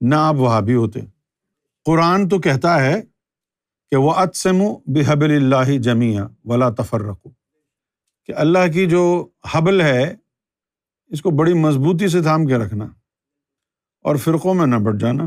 نہ 0.00 0.14
آپ 0.14 0.34
وہابی 0.34 0.74
ہوتے۔ 0.74 1.00
قرآن 1.84 2.28
تو 2.28 2.38
کہتا 2.38 2.84
ہے 2.84 3.02
کہ 3.90 3.96
وہ 3.96 4.12
اتسم 4.12 4.58
بحبل 4.86 5.30
اللہ 5.30 5.78
جمیہ 5.78 6.20
ولا 6.44 6.70
تفر 6.70 7.00
رکھو 7.00 7.30
کہ 8.24 8.32
اللہ 8.36 8.72
کی 8.72 8.86
جو 8.86 9.26
حبل 9.44 9.80
ہے، 9.80 10.14
اس 11.06 11.22
کو 11.22 11.30
بڑی 11.30 11.54
مضبوطی 11.54 12.08
سے 12.08 12.22
تھام 12.22 12.46
کے 12.46 12.54
رکھنا 12.54 12.84
اور 14.02 14.16
فرقوں 14.16 14.54
میں 14.54 14.66
نہ 14.66 14.76
بٹ 14.76 15.00
جانا۔ 15.00 15.24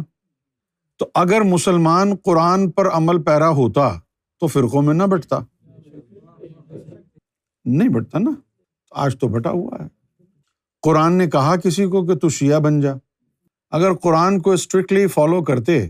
تو 0.99 1.05
اگر 1.13 1.41
مسلمان 1.41 2.15
قرآن 2.15 2.71
پر 2.71 2.89
عمل 2.89 3.23
پیرا 3.23 3.49
ہوتا 3.49 3.99
تو 4.39 4.47
فرقوں 4.47 4.81
میں 4.81 4.93
نہ 4.93 5.03
بٹتا۔ 5.03 5.39
نہیں 7.65 7.89
بٹتا 7.89 8.19
نا۔ 8.19 8.31
آج 8.91 9.19
تو 9.19 9.27
بٹا 9.27 9.49
ہوا 9.49 9.77
ہے۔ 9.79 9.87
قرآن 10.81 11.13
نے 11.13 11.27
کہا 11.27 11.55
کسی 11.55 11.85
کو 11.85 12.05
کہ 12.05 12.15
تو 12.15 12.29
شیعہ 12.29 12.59
بن 12.59 12.81
جا۔ 12.81 12.93
اگر 13.71 13.93
قرآن 13.93 14.39
کو 14.39 14.51
اسٹرکٹلی 14.51 15.07
فالو 15.07 15.43
کرتے 15.43 15.89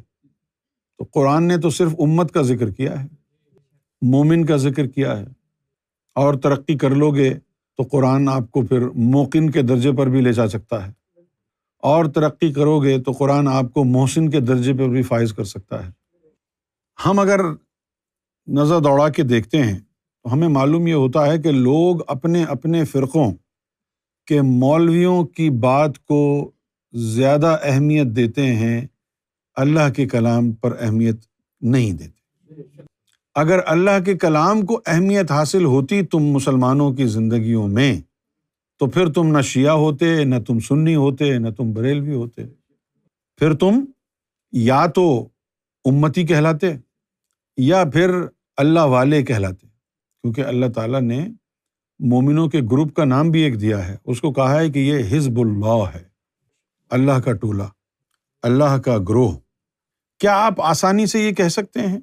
تو 0.98 1.04
قرآن 1.04 1.44
نے 1.44 1.58
تو 1.58 1.70
صرف 1.70 1.92
امت 2.00 2.32
کا 2.32 2.42
ذکر 2.42 2.70
کیا 2.70 3.04
ہے۔ 3.04 3.08
مومن 4.02 4.46
کا 4.46 4.56
ذکر 4.56 4.88
کیا 4.88 5.20
ہے۔ 5.20 5.26
اور 6.16 6.34
ترقی 6.34 6.78
کر 6.78 6.90
لو 6.90 7.12
گے 7.12 7.34
تو 7.78 7.84
قرآن 7.84 8.30
آپ 8.30 8.52
کو 8.52 8.62
پھر 8.62 8.90
موقن 8.90 9.50
کے 9.50 9.62
درجے 9.62 9.92
پر 9.92 10.08
بھی 10.08 10.22
لے 10.22 10.34
جا 10.34 10.48
سکتا 10.48 10.88
ہے۔ 10.88 10.99
اور 11.80 12.06
ترقی 12.06 12.54
کرو 12.54 12.80
گے 12.80 13.02
تو 13.02 13.12
قرآن 13.12 13.48
آپ 13.48 13.74
کو 13.74 13.84
محسن 13.84 14.30
کے 14.30 14.40
درجے 14.40 14.74
پر 14.74 14.88
بھی 14.88 15.02
فائز 15.02 15.34
کر 15.34 15.44
سکتا 15.44 15.86
ہے۔ 15.86 15.92
ہم 17.06 17.20
اگر 17.20 17.42
نظر 18.48 18.80
دوڑا 18.80 19.10
کے 19.10 19.24
دیکھتے 19.24 19.64
ہیں 19.64 19.80
تو 20.24 20.34
ہمیں 20.34 20.48
معلوم 20.48 20.88
یہ 20.88 20.94
ہوتا 20.94 21.28
ہے 21.28 21.38
کہ 21.38 21.52
لوگ 21.52 21.96
اپنے 22.08 22.44
اپنے 22.44 22.86
فرقوں 22.86 23.32
کے 24.28 24.42
مولویوں 24.42 25.24
کی 25.24 25.50
بات 25.50 26.00
کو 26.06 26.52
زیادہ 26.92 27.58
اہمیت 27.64 28.08
دیتے 28.08 28.46
ہیں، 28.46 28.88
اللہ 29.56 29.94
کے 29.96 30.08
کلام 30.08 30.52
پر 30.52 30.78
اہمیت 30.80 31.16
نہیں 31.62 31.92
دیتے۔ 31.92 32.20
اگر 33.36 33.60
اللہ 33.66 34.04
کے 34.06 34.18
کلام 34.18 34.66
کو 34.66 34.82
اہمیت 34.86 35.32
حاصل 35.32 35.66
ہوتی 35.66 36.06
تم 36.06 36.20
مسلمانوں 36.20 36.94
کی 36.94 37.06
زندگیوں 37.06 37.68
میں 37.68 38.02
تو 38.80 38.88
پھر 38.88 39.14
تم 39.14 39.38
نہ 39.38 39.42
شیعہ 39.42 39.74
ہوتے، 39.74 40.24
نہ 40.24 40.36
تم 40.48 40.60
سنی 40.60 40.96
ہوتے، 40.96 41.38
نہ 41.38 41.50
تم 41.50 41.74
بریلوی 41.74 42.16
ہوتے۔ 42.16 42.42
پھر 43.38 43.54
تم 43.54 43.86
یا 44.52 44.86
تو 44.86 45.30
امتی 45.86 46.26
کہلاتے 46.26 46.74
یا 47.58 47.84
پھر 47.94 48.12
اللہ 48.58 48.80
والے 48.80 49.24
کہلاتے۔ 49.24 49.68
کیونکہ 50.22 50.42
اللہ 50.42 50.66
تعالیٰ 50.76 51.02
نے 51.02 51.28
مومنوں 52.00 52.48
کے 52.48 52.60
گروپ 52.72 52.96
کا 52.96 53.06
نام 53.06 53.30
بھی 53.30 53.42
ایک 53.42 53.62
دیا 53.62 53.88
ہے۔ 53.88 53.96
اس 54.06 54.22
کو 54.22 54.34
کہا 54.34 54.60
ہے 54.60 54.70
کہ 54.70 54.80
یہ 54.80 55.18
حزب 55.18 55.40
اللہ 55.40 55.84
ہے۔ 55.96 56.04
اللہ 56.90 57.20
کا 57.20 57.34
ٹولہ، 57.34 57.64
اللہ 58.44 58.78
کا 58.78 58.98
گروہ۔ 58.98 59.32
کیا 60.20 60.46
آپ 60.46 60.62
آسانی 60.62 61.06
سے 61.06 61.20
یہ 61.20 61.32
کہہ 61.32 61.48
سکتے 61.48 61.80
ہیں 61.80 62.00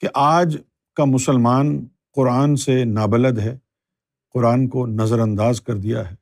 کہ 0.00 0.08
آج 0.14 0.56
کا 0.94 1.04
مسلمان 1.04 1.84
قرآن 2.14 2.56
سے 2.56 2.84
نابلد 2.84 3.38
ہے؟ 3.38 3.58
قرآن 4.34 4.68
کو 4.68 4.86
نظر 4.86 5.18
انداز 5.18 5.60
کر 5.60 5.76
دیا 5.76 6.10
ہے۔ 6.10 6.14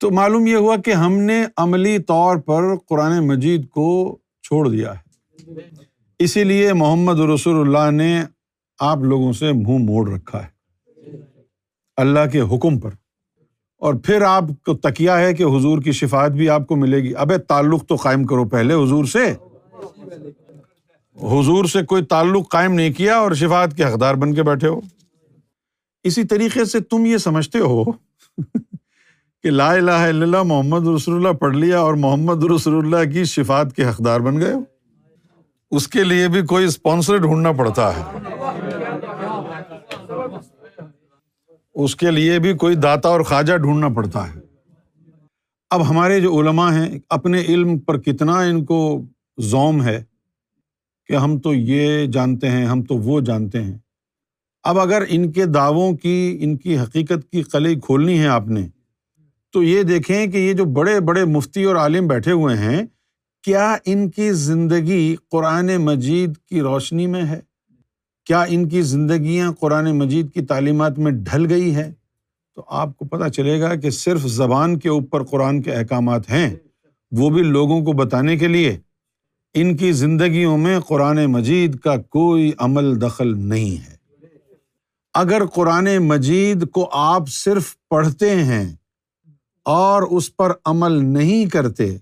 تو 0.00 0.10
معلوم 0.10 0.46
یہ 0.46 0.56
ہوا 0.56 0.76
کہ 0.76 0.90
ہم 0.90 1.12
نے 1.12 1.44
عملی 1.56 1.98
طور 1.98 2.36
پر 2.36 2.62
قرآن 2.88 3.26
مجید 3.26 3.68
کو 3.68 4.18
چھوڑ 4.42 4.68
دیا 4.68 4.92
ہے۔ 4.92 5.06
اسی 6.18 6.44
لیے 6.44 6.72
محمد 6.72 7.20
رسول 7.20 7.60
اللہ 7.60 7.90
نے 7.90 8.22
آپ 8.78 8.98
لوگوں 8.98 9.32
سے 9.32 9.52
منہ 9.52 9.78
موڑ 9.78 10.10
رکھا 10.10 10.42
ہے۔ 10.42 10.48
اللہ 11.96 12.20
کے 12.32 12.40
حکم 12.40 12.78
پر۔ 12.80 12.90
اور 13.78 13.94
پھر 13.94 14.22
آپ 14.22 14.44
کو 14.64 14.74
تکیا 14.74 15.18
ہے 15.20 15.34
کہ 15.34 15.42
حضور 15.42 15.82
کی 15.82 15.92
شفات 15.92 16.30
بھی 16.30 16.48
آپ 16.48 16.66
کو 16.66 16.76
ملے 16.76 17.02
گی۔ 17.02 17.12
اب 17.16 17.36
تعلق 17.36 17.86
تو 17.86 17.94
قائم 17.94 18.24
کرو 18.24 18.44
پہلے 18.44 18.74
حضور 18.74 19.04
سے۔ 19.04 19.34
حضور 21.22 21.64
سے 21.64 21.82
کوئی 21.82 22.04
تعلق 22.04 22.50
قائم 22.50 22.72
نہیں 22.72 22.92
کیا 22.92 23.16
اور 23.16 23.32
شفات 23.32 23.76
کے 23.76 23.84
حقدار 23.84 24.14
بن 24.14 24.34
کے 24.34 24.42
بیٹھے 24.42 24.68
ہو۔ 24.68 24.80
اسی 26.06 26.24
طریقے 26.24 26.64
سے 26.64 26.80
تم 26.80 27.04
یہ 27.06 27.16
سمجھتے 27.16 27.58
ہو 27.58 27.84
کہ 29.42 29.50
لا 29.50 29.72
الہ 29.72 29.90
الا 29.90 30.24
اللہ، 30.24 30.42
محمد 30.42 30.86
رسول 30.86 31.14
اللہ 31.14 31.32
پڑھ 31.32 31.56
لیا 31.56 31.80
اور 31.80 31.94
محمد 31.94 32.44
رسول 32.44 32.84
اللہ 32.84 33.12
کی 33.12 33.24
شفات 33.24 33.76
کے 33.76 33.84
حقدار 33.84 34.20
بن 34.20 34.40
گئے 34.40 34.52
ہو۔ 34.52 34.60
اس 35.70 35.88
کے 35.88 36.04
لیے 36.04 36.28
بھی 36.28 36.42
کوئی 36.42 36.64
اسپانسر 36.64 37.16
ڈھونڈنا 37.16 37.52
پڑتا 37.52 37.92
ہے۔ 37.96 38.02
اس 41.74 41.96
کے 41.96 42.10
لیے 42.10 42.38
بھی 42.38 42.52
کوئی 42.52 42.74
داتا 42.74 43.08
اور 43.08 43.20
خواجہ 43.20 43.56
ڈھونڈنا 43.56 43.88
پڑتا 43.88 44.34
ہے۔ 44.34 44.40
اب 45.70 45.90
ہمارے 45.90 46.20
جو 46.20 46.40
علماء 46.40 46.72
ہیں، 46.72 46.98
اپنے 47.10 47.40
علم 47.40 47.78
پر 47.78 47.98
کتنا 47.98 48.40
ان 48.40 48.64
کو 48.64 49.02
زوم 49.38 49.82
ہے 49.82 50.04
کہ 51.06 51.16
ہم 51.16 51.38
تو 51.38 51.54
یہ 51.54 52.06
جانتے 52.06 52.50
ہیں، 52.50 52.66
ہم 52.66 52.82
تو 52.82 52.94
وہ 52.94 53.20
جانتے 53.20 53.62
ہیں۔ 53.62 53.78
اب 54.68 54.78
اگر 54.78 55.02
ان 55.08 55.32
کے 55.32 55.44
دعووں 55.44 55.96
کی، 55.96 56.38
ان 56.40 56.56
کی 56.56 56.78
حقیقت 56.78 57.32
کی 57.32 57.42
قلعی 57.42 57.80
کھولنی 57.80 58.18
ہے 58.18 58.26
آپ 58.26 58.48
نے، 58.48 58.68
تو 59.52 59.62
یہ 59.62 59.82
دیکھیں 59.82 60.26
کہ 60.26 60.36
یہ 60.36 60.52
جو 60.52 60.64
بڑے 60.64 61.00
بڑے 61.00 61.24
مفتی 61.24 61.64
اور 61.64 61.76
عالم 61.76 62.06
بیٹھے 62.06 62.32
ہوئے 62.32 62.56
ہیں، 62.56 62.86
کیا 63.42 63.76
ان 63.84 64.10
کی 64.10 64.32
زندگی 64.32 65.16
قرآن 65.30 65.76
مجید 65.76 66.36
کی 66.48 66.60
روشنی 66.60 67.06
میں 67.06 67.24
ہے؟ 67.24 67.40
کیا 68.24 68.42
ان 68.42 68.68
کی 68.68 68.82
زندگیاں 68.82 69.52
قرآن 69.60 69.98
مجید 69.98 70.32
کی 70.32 70.40
تعلیمات 70.40 70.98
میں 70.98 71.12
ڈھل 71.12 71.46
گئی 71.50 71.74
ہے 71.74 71.92
تو 72.54 72.62
آپ 72.68 72.96
کو 72.96 73.04
پتہ 73.04 73.28
چلے 73.28 73.60
گا 73.60 73.74
کہ 73.74 73.90
صرف 73.90 74.20
زبان 74.20 74.78
کے 74.78 74.88
اوپر 74.88 75.24
قرآن 75.24 75.62
کے 75.62 75.72
احکامات 75.72 76.30
ہیں، 76.30 76.56
وہ 77.12 77.30
بھی 77.30 77.42
لوگوں 77.42 77.80
کو 77.80 77.92
بتانے 77.92 78.36
کے 78.36 78.48
لیے۔ 78.48 78.78
ان 79.54 79.76
کی 79.76 79.92
زندگیوں 79.92 80.58
میں 80.58 80.80
قرآن 80.80 81.26
مجید 81.26 81.78
کا 81.78 81.96
کوئی 81.96 82.52
عمل 82.58 83.00
دخل 83.00 83.38
نہیں 83.38 83.90
ہے۔ 83.90 83.95
اگر 85.16 85.46
قرآن 85.46 85.88
مجید 85.98 86.70
کو 86.70 86.88
آپ 86.92 87.28
صرف 87.28 87.74
پڑھتے 87.88 88.30
ہیں 88.44 88.76
اور 89.64 90.02
اس 90.02 90.36
پر 90.36 90.52
عمل 90.64 91.04
نہیں 91.04 91.50
کرتے، 91.50 91.96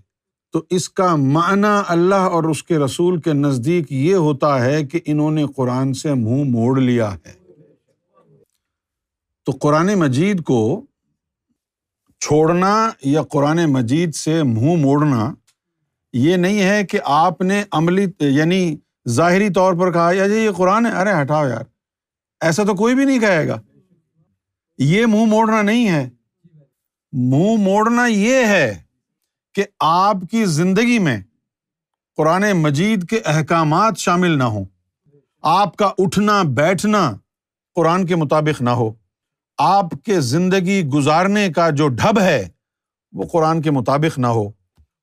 تو 0.53 0.61
اس 0.69 0.89
کا 0.89 1.15
معنی 1.15 1.81
اللہ 1.87 2.15
اور 2.15 2.43
اس 2.43 2.63
کے 2.63 2.77
رسول 2.77 3.19
کے 3.21 3.33
نزدیک 3.33 3.91
یہ 3.91 4.15
ہوتا 4.15 4.65
ہے 4.65 4.85
کہ 4.85 4.99
انہوں 5.05 5.31
نے 5.31 5.45
قرآن 5.55 5.93
سے 5.93 6.13
منہ 6.13 6.43
موڑ 6.43 6.79
لیا 6.79 7.13
ہے۔ 7.13 7.33
تو 9.45 9.51
قرآن 9.51 9.93
مجید 9.93 10.43
کو 10.43 10.81
چھوڑنا 12.19 12.89
یا 13.05 13.21
قرآن 13.21 13.65
مجید 13.65 14.15
سے 14.15 14.43
منہ 14.43 14.75
موڑنا 14.75 15.33
یہ 16.13 16.35
نہیں 16.35 16.63
ہے 16.63 16.85
کہ 16.85 16.99
آپ 17.03 17.41
نے 17.41 17.63
عملی 17.71 18.05
یعنی 18.19 18.75
ظاہری 19.09 19.49
طور 19.49 19.73
پر 19.73 19.91
کہا 19.91 20.11
یا 20.11 20.27
جی 20.27 20.35
یہ 20.35 20.51
قرآن 20.51 20.85
ہے، 20.85 20.91
ارے 20.91 21.21
ہٹاؤ 21.21 21.47
یار۔ 21.47 21.74
ایسا 22.45 22.63
تو 22.63 22.75
کوئی 22.75 22.95
بھی 22.95 23.05
نہیں 23.05 23.19
کہے 23.19 23.47
گا۔ 23.47 23.61
یہ 24.77 25.05
منہ 25.05 25.25
موڑنا 25.25 25.61
نہیں 25.61 25.89
ہے۔ 25.89 26.09
منہ 27.11 27.57
موڑنا 27.57 28.05
یہ 28.05 28.35
ہے 28.35 28.81
کہ 29.53 29.65
آپ 29.79 30.15
کی 30.31 30.45
زندگی 30.45 30.99
میں 30.99 31.21
قرآن 32.17 32.45
مجید 32.53 33.09
کے 33.09 33.19
احکامات 33.25 33.97
شامل 33.97 34.37
نہ 34.37 34.43
ہوں۔ 34.43 34.65
آپ 35.41 35.75
کا 35.75 35.91
اٹھنا، 35.97 36.43
بیٹھنا 36.43 37.11
قرآن 37.75 38.05
کے 38.05 38.15
مطابق 38.15 38.61
نہ 38.61 38.69
ہو۔ 38.69 38.93
آپ 39.57 39.85
کے 40.05 40.21
زندگی 40.21 40.83
گزارنے 40.83 41.49
کا 41.49 41.69
جو 41.69 41.87
ڈھب 41.87 42.19
ہے، 42.19 42.49
وہ 43.11 43.23
قرآن 43.31 43.61
کے 43.61 43.71
مطابق 43.71 44.19
نہ 44.19 44.27
ہو۔ 44.27 44.51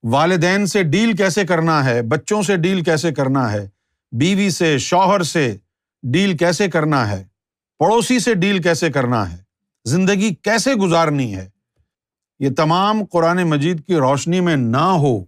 والدین 0.02 0.66
سے 0.66 0.82
ڈیل 0.82 1.16
کیسے 1.16 1.46
کرنا 1.46 1.84
ہے؟ 1.84 2.02
بچوں 2.02 2.42
سے 2.42 2.56
ڈیل 2.56 2.82
کیسے 2.82 3.12
کرنا 3.12 3.52
ہے؟ 3.52 3.68
بیوی 4.12 4.50
سے، 4.50 4.78
شوہر 4.78 5.22
سے 5.22 5.56
ڈیل 6.02 6.36
کیسے 6.36 6.70
کرنا 6.70 7.10
ہے؟ 7.10 7.31
پڑوسی 7.78 8.18
سے 8.18 8.34
ڈیل 8.34 8.62
کیسے 8.62 8.90
کرنا 8.90 9.32
ہے؟ 9.32 9.42
زندگی 9.84 10.34
کیسے 10.34 10.74
گزارنی 10.74 11.36
ہے؟ 11.36 11.50
یہ 12.38 12.48
تمام 12.56 13.04
قرآن 13.04 13.42
مجید 13.42 13.86
کی 13.86 13.94
روشنی 13.94 14.40
میں 14.40 14.56
نہ 14.56 14.76
ہو 14.76 15.24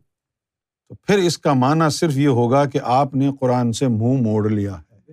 تو 0.89 0.95
پھر 0.95 1.19
اس 1.19 1.39
کا 1.39 1.53
معنی 1.53 1.91
صرف 1.91 2.17
یہ 2.17 2.29
ہوگا 2.29 2.65
کہ 2.65 2.81
آپ 2.83 3.15
نے 3.15 3.31
قرآن 3.41 3.73
سے 3.73 3.89
منہ 3.89 4.23
موڑ 4.23 4.51
لیا 4.51 4.79
ہے۔ 4.79 5.13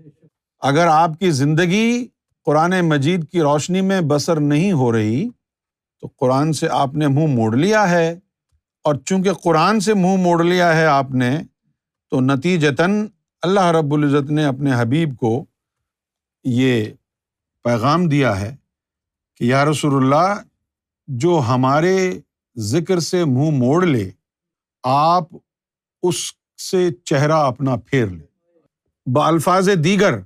اگر 0.59 0.87
آپ 0.87 1.11
کی 1.19 1.31
زندگی 1.31 2.07
قرآن 2.45 2.73
مجید 2.81 3.29
کی 3.29 3.41
روشنی 3.41 3.81
میں 3.81 4.01
بسر 4.01 4.39
نہیں 4.39 4.71
ہو 4.71 4.91
رہی 4.91 5.29
تو 6.01 6.07
قرآن 6.17 6.53
سے 6.53 6.67
آپ 6.69 6.93
نے 6.93 7.07
منہ 7.07 7.27
موڑ 7.27 7.55
لیا 7.55 7.89
ہے 7.89 8.19
اور 8.83 8.95
چونکہ 8.95 9.33
قرآن 9.33 9.79
سے 9.79 9.93
منہ 9.93 10.15
موڑ 10.15 10.43
لیا 10.43 10.75
ہے 10.75 10.85
آپ 10.85 11.11
نے 11.11 11.39
تو 12.09 12.21
نتیجتاً 12.21 13.07
اللہ 13.41 13.65
رب 13.65 13.93
العزت 13.93 14.31
نے 14.31 14.45
اپنے 14.45 14.71
حبیب 14.77 15.17
کو 15.17 15.45
یہ 16.43 16.85
پیغام 17.63 18.05
دیا 18.07 18.39
ہے 18.41 18.55
کہ 19.35 19.43
یا 19.43 19.65
رسول 19.65 19.95
اللہ، 19.95 20.41
جو 21.07 21.41
ہمارے 21.47 22.19
ذکر 22.57 22.99
سے 22.99 23.25
منہ 23.25 23.49
موڑ 23.49 23.85
لے، 23.85 24.09
آپ 24.83 25.23
اس 26.03 26.15
سے 26.71 26.87
چہرہ 27.05 27.37
اپنا 27.45 27.75
پھیر 27.75 28.05
لے۔ 28.05 28.25
بالفاظ 29.05 29.69
دیگر، 29.83 30.19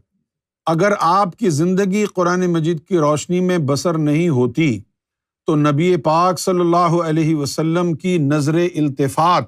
اگر 0.66 0.94
آپ 1.00 1.36
کی 1.36 1.50
زندگی 1.50 2.06
قرآن 2.06 2.46
مجید 2.52 2.86
کی 2.88 2.98
روشنی 2.98 3.40
میں 3.40 3.58
بسر 3.58 3.98
نہیں 3.98 4.30
ہوتی، 4.30 4.80
تو 5.48 5.56
نبی 5.56 5.96
پاک 5.98 6.40
صلی 6.40 6.60
اللہ 6.60 7.02
علیہ 7.04 7.36
وسلم 7.36 7.94
کی 7.94 8.18
نظر 8.18 8.54
التفات 8.54 9.46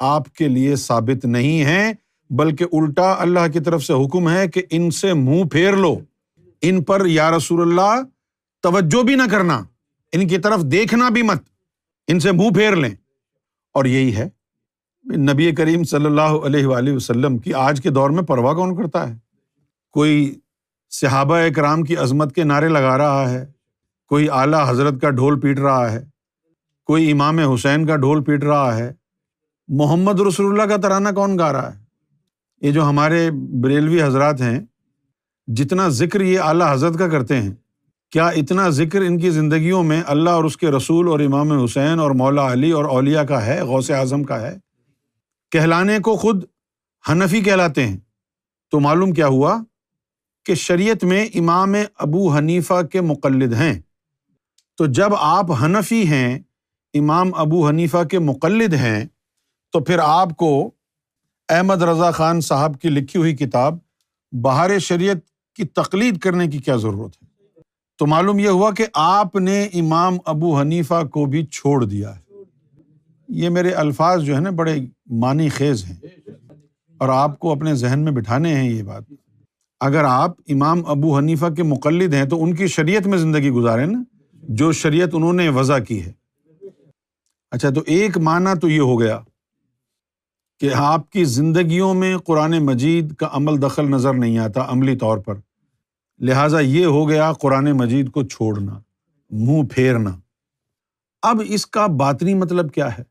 آپ 0.00 0.32
کے 0.34 0.48
لیے 0.48 0.76
ثابت 0.76 1.24
نہیں 1.24 1.64
ہے 1.64 1.92
بلکہ 2.30 2.64
الٹا 2.72 3.14
اللہ 3.18 3.46
کی 3.52 3.60
طرف 3.60 3.84
سے 3.84 3.92
حکم 3.92 4.28
ہے 4.28 4.48
کہ 4.48 4.62
ان 4.70 4.90
سے 4.90 5.12
منہ 5.14 5.44
پھیر 5.44 5.76
لو۔ 5.76 5.96
ان 6.62 6.84
پر 6.84 7.06
یا 7.06 7.36
رسول 7.36 7.60
اللہ 7.62 8.02
توجہ 8.62 9.02
بھی 9.02 9.14
نہ 9.14 9.22
کرنا، 9.30 9.64
ان 10.12 10.28
کی 10.28 10.38
طرف 10.38 10.60
دیکھنا 10.62 11.08
بھی 11.08 11.22
مت، 11.22 11.42
ان 12.08 12.20
سے 12.20 12.32
منہ 12.32 12.54
پھیر 12.54 12.76
لیں۔ 12.76 12.94
اور 13.74 13.84
یہی 13.84 14.16
ہے 14.16 14.28
نبی 15.16 15.54
کریم 15.54 15.84
صلی 15.84 16.06
اللہ 16.06 16.20
علیہ 16.20 16.66
وآلہ 16.66 16.92
وسلم 16.92 17.38
کی 17.38 17.54
آج 17.54 17.80
کے 17.80 17.90
دور 17.90 18.10
میں 18.10 18.22
پرواہ 18.22 18.54
کون 18.54 18.76
کرتا 18.76 19.08
ہے؟ 19.08 19.18
کوئی 19.90 20.34
صحابہ 20.90 21.38
کرام 21.56 21.82
کی 21.82 21.96
عظمت 21.96 22.34
کے 22.34 22.44
نعرے 22.44 22.68
لگا 22.68 22.98
رہا 22.98 23.30
ہے، 23.30 23.52
کوئی 24.08 24.28
اعلیٰ 24.30 24.70
حضرت 24.70 25.00
کا 25.00 25.10
ڈھول 25.10 25.40
پیٹ 25.40 25.58
رہا 25.58 25.92
ہے، 25.92 26.04
کوئی 26.84 27.10
امام 27.10 27.38
حسین 27.38 27.86
کا 27.86 27.96
ڈھول 27.96 28.24
پیٹ 28.24 28.44
رہا 28.44 28.76
ہے۔ 28.76 28.92
محمد 29.68 30.20
رسول 30.20 30.46
اللہ 30.46 30.74
کا 30.74 30.80
ترانہ 30.82 31.08
کون 31.08 31.38
گا 31.38 31.52
رہا 31.52 31.74
ہے؟ 31.74 31.84
یہ 32.60 32.72
جو 32.72 32.84
ہمارے 32.84 33.30
بریلوی 33.62 34.02
حضرات 34.02 34.40
ہیں 34.40 34.60
جتنا 35.46 35.88
ذکر 35.88 36.20
یہ 36.20 36.40
اعلیٰ 36.40 36.72
حضرت 36.72 36.98
کا 36.98 37.08
کرتے 37.08 37.36
ہیں، 37.36 37.54
کیا 38.10 38.28
اتنا 38.28 38.68
ذکر 38.68 39.00
ان 39.00 39.18
کی 39.18 39.30
زندگیوں 39.30 39.82
میں 39.82 40.02
اللہ 40.06 40.30
اور 40.30 40.44
اس 40.44 40.56
کے 40.56 40.70
رسول 40.70 41.08
اور 41.08 41.20
امام 41.20 41.64
حسین 41.64 42.00
اور 42.00 42.10
مولا 42.10 42.52
علی 42.52 42.70
اور 42.70 42.84
اولیا 42.84 43.24
کا 43.24 43.46
ہے، 43.46 43.62
غوث 43.62 43.90
اعظم 43.90 44.24
کا 44.24 44.40
ہے؟ 44.40 44.56
کہلانے 45.50 45.98
کو 45.98 46.16
خود 46.16 46.44
حنفی 47.08 47.40
کہلاتے 47.40 47.88
ہیں۔ 47.88 47.96
تو 48.70 48.80
معلوم 48.80 49.12
کیا 49.12 49.26
ہوا 49.26 49.58
کہ 50.44 50.54
شریعت 50.54 51.04
میں 51.04 51.26
امام 51.26 51.74
ابو 51.98 52.36
حنیفہ 52.36 52.82
کے 52.92 53.00
مقلد 53.00 53.52
ہیں۔ 53.52 53.80
تو 54.76 54.86
جب 54.86 55.14
آپ 55.14 55.52
حنفی 55.52 56.06
ہیں، 56.06 56.38
امام 56.94 57.30
ابو 57.34 57.68
حنیفہ 57.68 58.04
کے 58.04 58.18
مقلد 58.18 58.74
ہیں، 58.74 59.04
تو 59.72 59.80
پھر 59.80 59.98
آپ 60.02 60.36
کو 60.36 60.70
احمد 61.48 61.82
رضا 61.82 62.10
خان 62.10 62.40
صاحب 62.40 62.80
کی 62.80 62.88
لکھی 62.88 63.20
ہوئی 63.20 63.36
کتاب، 63.36 63.78
بہار 64.32 64.78
شریعت 64.78 65.16
کی 65.56 65.64
تقلید 65.64 66.18
کرنے 66.18 66.46
کی 66.46 66.58
کیا 66.58 66.76
ضرورت 66.76 67.22
ہے؟ 67.22 67.26
تو 67.98 68.06
معلوم 68.06 68.38
یہ 68.38 68.48
ہوا 68.48 68.70
کہ 68.70 68.86
آپ 68.94 69.36
نے 69.36 69.64
امام 69.64 70.16
ابو 70.24 70.60
حنیفہ 70.60 71.06
کو 71.06 71.24
بھی 71.24 71.46
چھوڑ 71.46 71.84
دیا 71.84 72.16
ہے۔ 72.16 72.20
یہ 73.28 73.48
میرے 73.48 73.70
الفاظ 73.70 74.22
جو 74.22 74.34
ہے 74.34 74.40
نا، 74.40 74.50
بڑے 74.50 74.76
معنی 75.06 75.48
خیز 75.48 75.84
ہیں۔ 75.84 75.96
اور 76.98 77.08
آپ 77.08 77.38
کو 77.38 77.52
اپنے 77.52 77.74
ذہن 77.74 78.00
میں 78.00 78.12
بٹھانے 78.12 78.54
ہیں 78.54 78.70
یہ 78.70 78.82
بات۔ 78.82 79.02
اگر 79.80 80.04
آپ 80.04 80.30
امام 80.48 80.82
ابو 80.86 81.18
حنیفہ 81.18 81.46
کے 81.56 81.62
مقلد 81.62 82.14
ہیں 82.14 82.24
تو 82.24 82.44
ان 82.44 82.54
کی 82.54 82.66
شریعت 82.66 83.06
میں 83.06 83.18
زندگی 83.18 83.50
گزارے 83.50 83.86
نا، 83.86 84.02
جو 84.32 84.72
شریعت 84.72 85.08
انہوں 85.12 85.32
نے 85.32 85.48
وضع 85.48 85.78
کی 85.78 86.02
ہے۔ 86.02 86.12
اچھا 87.50 87.70
تو 87.70 87.80
ایک 87.86 88.18
معنی 88.18 88.58
تو 88.58 88.68
یہ 88.68 88.80
ہو 88.80 89.00
گیا 89.00 89.20
کہ 90.60 90.70
آپ 90.74 91.10
کی 91.10 91.24
زندگیوں 91.24 91.94
میں 91.94 92.18
قرآن 92.18 92.58
مجید 92.66 93.14
کا 93.14 93.28
عمل 93.32 93.62
دخل 93.62 93.90
نظر 93.90 94.14
نہیں 94.14 94.38
آتا 94.38 94.64
عملی 94.68 94.96
طور 94.96 95.18
پر۔ 95.18 95.34
لہٰذا 96.20 96.60
یہ 96.60 96.86
ہو 96.86 97.08
گیا 97.08 97.32
قرآن 97.32 97.72
مجید 97.72 98.10
کو 98.10 98.22
چھوڑنا، 98.22 98.80
منہ 99.30 99.62
پھیرنا۔ 99.70 100.16
اب 101.22 101.42
اس 101.46 101.66
کا 101.66 101.86
باطنی 101.86 102.34
مطلب 102.34 102.72
کیا 102.72 102.98
ہے؟ 102.98 103.02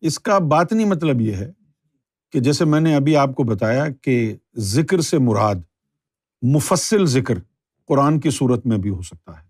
اس 0.00 0.18
کا 0.18 0.38
باطنی 0.38 0.84
مطلب 0.84 1.20
یہ 1.20 1.34
ہے 1.34 1.52
کہ 2.32 2.40
جیسے 2.40 2.64
میں 2.64 2.80
نے 2.80 2.96
ابھی 2.96 3.16
آپ 3.16 3.34
کو 3.34 3.42
بتایا 3.42 3.84
کہ 4.02 4.36
ذکر 4.56 5.00
سے 5.00 5.18
مراد، 5.18 5.54
مفصل 6.42 7.06
ذکر 7.06 7.34
قرآن 7.88 8.20
کی 8.20 8.30
صورت 8.30 8.66
میں 8.66 8.78
بھی 8.78 8.90
ہو 8.90 9.02
سکتا 9.02 9.42
ہے۔ 9.42 9.46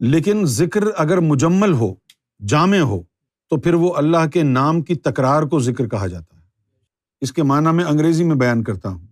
لیکن 0.00 0.42
ذکر 0.44 0.84
اگر 0.96 1.18
مجمل 1.18 1.72
ہو، 1.72 1.94
جامع 2.48 2.78
ہو، 2.78 3.02
تو 3.50 3.56
پھر 3.56 3.74
وہ 3.74 3.94
اللہ 3.94 4.28
کے 4.32 4.42
نام 4.42 4.82
کی 4.82 4.94
تکرار 4.94 5.42
کو 5.42 5.60
ذکر 5.60 5.88
کہا 5.88 6.06
جاتا 6.06 6.36
ہے۔ 6.36 6.42
اس 7.20 7.32
کے 7.32 7.42
معنیٰ 7.42 7.72
میں 7.72 7.84
انگریزی 7.84 8.24
میں 8.24 8.36
بیان 8.36 8.64
کرتا 8.64 8.88
ہوں۔ 8.88 9.06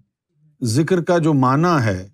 ذکر 0.63 1.05
کا 1.05 1.19
جو 1.19 1.35
معنی 1.35 1.85
ہے 1.85 2.09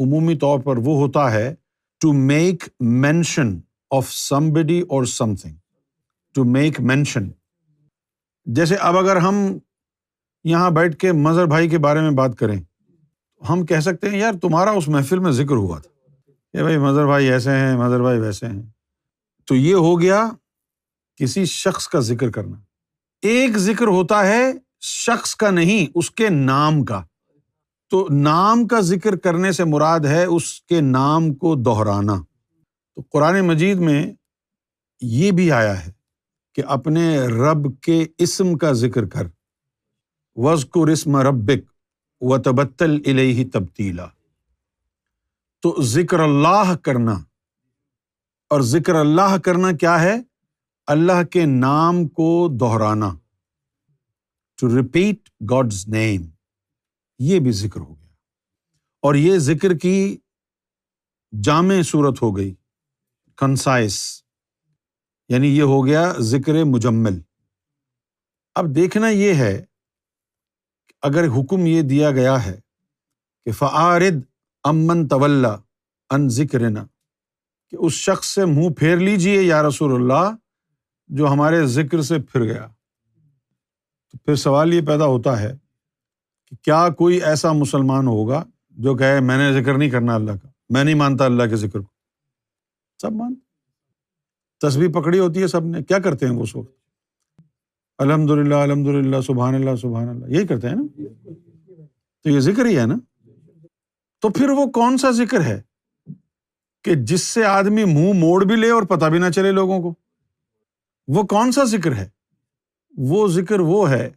عمومی 0.00 0.36
طور 0.36 0.60
پر 0.60 0.76
وہ 0.76 0.96
ہوتا 0.96 1.32
ہے 1.32 1.54
to 2.00 2.12
make 2.12 2.64
mention 2.80 3.60
of 3.90 4.12
somebody 4.52 4.80
اور 4.80 5.04
some 5.04 5.34
thing 5.34 5.54
to 6.34 6.44
make 6.44 6.80
mention 6.80 7.30
جیسے 8.44 8.74
اب 8.74 8.96
اگر 8.98 9.16
ہم 9.16 9.34
یہاں 10.44 10.70
بیٹھ 10.70 10.96
کے 10.96 11.12
مظہر 11.12 11.46
بھائی 11.46 11.68
کے 11.68 11.78
بارے 11.78 12.00
میں 12.00 12.10
بات 12.10 12.38
کریں، 12.38 12.60
ہم 13.48 13.66
کہہ 13.66 13.80
سکتے 13.80 14.10
ہیں، 14.10 14.18
یار 14.18 14.32
تمہارا 14.42 14.70
اس 14.70 14.88
محفل 14.88 15.18
میں 15.18 15.32
ذکر 15.32 15.54
ہوا 15.54 15.78
تھا۔ 15.78 15.90
کہ 16.52 16.62
بھائی 16.62 16.78
مظہر 16.78 17.06
بھائی 17.06 17.30
ایسے 17.30 17.50
ہیں، 17.50 17.76
مظہر 17.76 18.00
بھائی 18.00 18.20
ویسے 18.20 18.46
ہیں۔ 18.46 18.62
تو 19.44 19.54
یہ 19.54 19.74
ہو 19.74 20.00
گیا 20.00 20.28
کسی 21.16 21.44
شخص 21.44 21.88
کا 21.88 22.00
ذکر 22.00 22.30
کرنا۔ 22.30 22.56
ایک 23.22 23.58
ذکر 23.58 23.86
ہوتا 23.86 24.26
ہے 24.26 24.52
شخص 24.80 25.36
کا 25.36 25.50
نہیں، 25.50 25.90
اس 25.94 26.10
کے 26.10 26.28
نام 26.28 26.84
کا۔ 26.84 27.02
تو 27.90 28.06
نام 28.10 28.66
کا 28.66 28.80
ذکر 28.80 29.16
کرنے 29.16 29.52
سے 29.52 29.64
مراد 29.64 30.00
ہے 30.00 30.24
اس 30.24 30.60
کے 30.62 30.80
نام 30.80 31.34
کو 31.34 31.54
دہرانا۔ 31.54 32.14
تو 32.94 33.02
قرآن 33.10 33.40
مجید 33.40 33.78
میں 33.78 34.12
یہ 35.00 35.30
بھی 35.30 35.52
آیا 35.52 35.86
ہے 35.86 35.92
کہ 36.54 36.62
اپنے 36.66 37.18
رب 37.18 37.80
کے 37.80 38.06
اسم 38.18 38.58
کا 38.58 38.72
ذکر 38.72 39.06
کر۔ 39.06 39.26
وز 40.36 40.64
کو 40.64 40.92
رسم 40.92 41.16
ربک 41.16 41.70
و 42.20 42.38
تبتل 42.38 42.98
الہ 43.06 43.48
تبدیلا 43.52 44.06
تو 45.62 45.82
ذکر 45.82 46.20
اللہ 46.20 46.76
کرنا۔ 46.76 47.14
اور 48.50 48.60
ذکر 48.60 48.94
اللہ 48.94 49.38
کرنا 49.38 49.72
کیا 49.72 50.02
ہے؟ 50.02 50.14
اللہ 50.86 51.22
کے 51.22 51.44
نام 51.46 52.08
کو 52.08 52.48
دہرانا۔ 52.60 53.14
ٹو 54.60 54.78
ریپیٹ 54.78 55.30
گاڈز 55.50 55.88
نیم 55.88 56.22
یہ 57.20 57.40
بھی 57.40 57.52
ذکر 57.52 57.80
ہو 57.80 58.00
گیا۔ 58.00 58.08
اور 59.02 59.14
یہ 59.14 59.38
ذکر 59.38 59.74
کی 59.74 60.18
جامع 61.44 61.82
صورت 61.84 62.22
ہو 62.22 62.36
گئی 62.36 62.54
کنسائس 63.36 64.22
یعنی 65.28 65.48
یہ 65.48 65.62
ہو 65.62 65.86
گیا 65.86 66.12
ذکر 66.18 66.64
مجمل۔ 66.64 67.20
اب 68.54 68.76
دیکھنا 68.76 69.08
یہ 69.08 69.34
ہے 69.34 69.64
اگر 71.02 71.24
حکم 71.24 71.66
یہ 71.66 71.82
دیا 71.82 72.10
گیا 72.10 72.46
ہے 72.46 72.60
کہ 73.44 73.52
فعارد 73.52 74.22
امن 74.64 75.08
طول 75.08 75.46
ان 76.10 76.28
ذکر 76.28 76.58
کہ 77.68 77.76
اس 77.80 77.92
شخص 77.92 78.26
سے 78.26 78.44
منہ 78.44 78.74
پھیر 78.78 78.96
لیجیے 78.96 79.42
یا 79.42 79.62
رسول 79.62 79.92
اللہ، 79.92 80.36
جو 81.08 81.28
ہمارے 81.28 81.66
ذکر 81.66 82.02
سے 82.02 82.18
پھر 82.18 82.44
گیا۔ 82.44 82.68
تو 84.10 84.18
پھر 84.18 84.34
سوال 84.34 84.74
یہ 84.74 84.86
پیدا 84.86 85.04
ہوتا 85.04 85.40
ہے 85.40 85.69
کہ 86.50 86.56
کیا 86.56 86.88
کوئی 86.88 87.22
ایسا 87.22 87.52
مسلمان 87.52 88.06
ہوگا 88.06 88.44
جو 88.70 88.96
کہے 88.96 89.20
میں 89.20 89.38
نے 89.38 89.62
ذکر 89.62 89.78
نہیں 89.78 89.90
کرنا 89.90 90.14
اللہ 90.14 90.32
کا، 90.32 90.48
میں 90.70 90.84
نہیں 90.84 90.94
مانتا 90.94 91.24
اللہ 91.24 91.42
کے 91.42 91.56
ذکر 91.56 91.80
کو۔ 91.80 91.86
سب 92.98 93.12
مان 93.12 93.34
تصویر 94.60 94.90
پکڑی 94.90 95.18
ہوتی 95.18 95.42
ہے 95.42 95.46
سب 95.46 95.64
نے۔ 95.64 95.82
کیا 95.82 95.98
کرتے 95.98 96.26
ہیں 96.26 96.32
وہ 96.32 96.42
اس 96.42 96.56
وقت؟ 96.56 96.80
الحمد 97.98 98.30
للہ 98.30 98.54
الحمد 98.54 98.86
للہ 98.86 99.20
سبحان 99.20 99.54
اللہ 99.54 99.76
سبحان 99.76 100.08
اللہ 100.08 100.26
یہی 100.26 100.46
کرتے 100.46 100.68
ہیں 100.68 100.76
نا؟ 100.76 101.02
تو 102.22 102.30
یہ 102.30 102.40
ذکر 102.40 102.66
ہی 102.66 102.78
ہے 102.78 102.86
نا؟ 102.86 102.94
تو 104.20 104.28
پھر 104.28 104.50
وہ 104.50 104.66
کون 104.66 104.98
سا 104.98 105.10
ذکر 105.10 105.40
ہے 105.40 105.62
کہ 106.84 106.94
جس 106.94 107.22
سے 107.22 107.44
آدمی 107.44 107.84
منہ 107.84 108.12
موڑ 108.12 108.44
بھی 108.44 108.56
لے 108.56 108.70
اور 108.70 108.82
پتہ 108.82 109.06
بھی 109.06 109.18
نہ 109.18 109.30
چلے 109.30 109.52
لوگوں 109.52 109.80
کو؟ 109.80 109.94
وہ 111.08 111.22
کون 111.22 111.52
سا 111.52 111.64
ذکر 111.64 111.94
ہے؟ 111.94 112.08
وہ 112.96 113.28
ذکر 113.28 113.60
وہ 113.60 113.90
ہے 113.90 114.10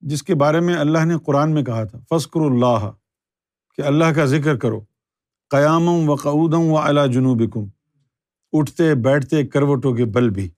جس 0.00 0.22
کے 0.22 0.34
بارے 0.34 0.60
میں 0.60 0.74
اللہ 0.74 1.04
نے 1.04 1.14
قرآن 1.26 1.54
میں 1.54 1.62
کہا 1.62 1.84
تھا 1.84 1.98
فسکر 2.10 2.40
اللہ 2.40 2.90
کہ 3.74 3.82
اللہ 3.82 4.04
کا 4.16 4.24
ذکر 4.24 4.56
کرو 4.56 4.80
قیام 5.50 5.88
و 5.88 6.14
قعودم 6.14 6.72
و 6.72 6.78
اعلیٰ 6.78 7.08
جنوب 7.08 7.52
کم 7.52 7.64
اٹھتے 8.52 8.94
بیٹھتے 8.94 9.46
کروٹوں 9.46 9.94
کے 9.94 10.04
بل 10.04 10.30
بھی۔ 10.30 10.50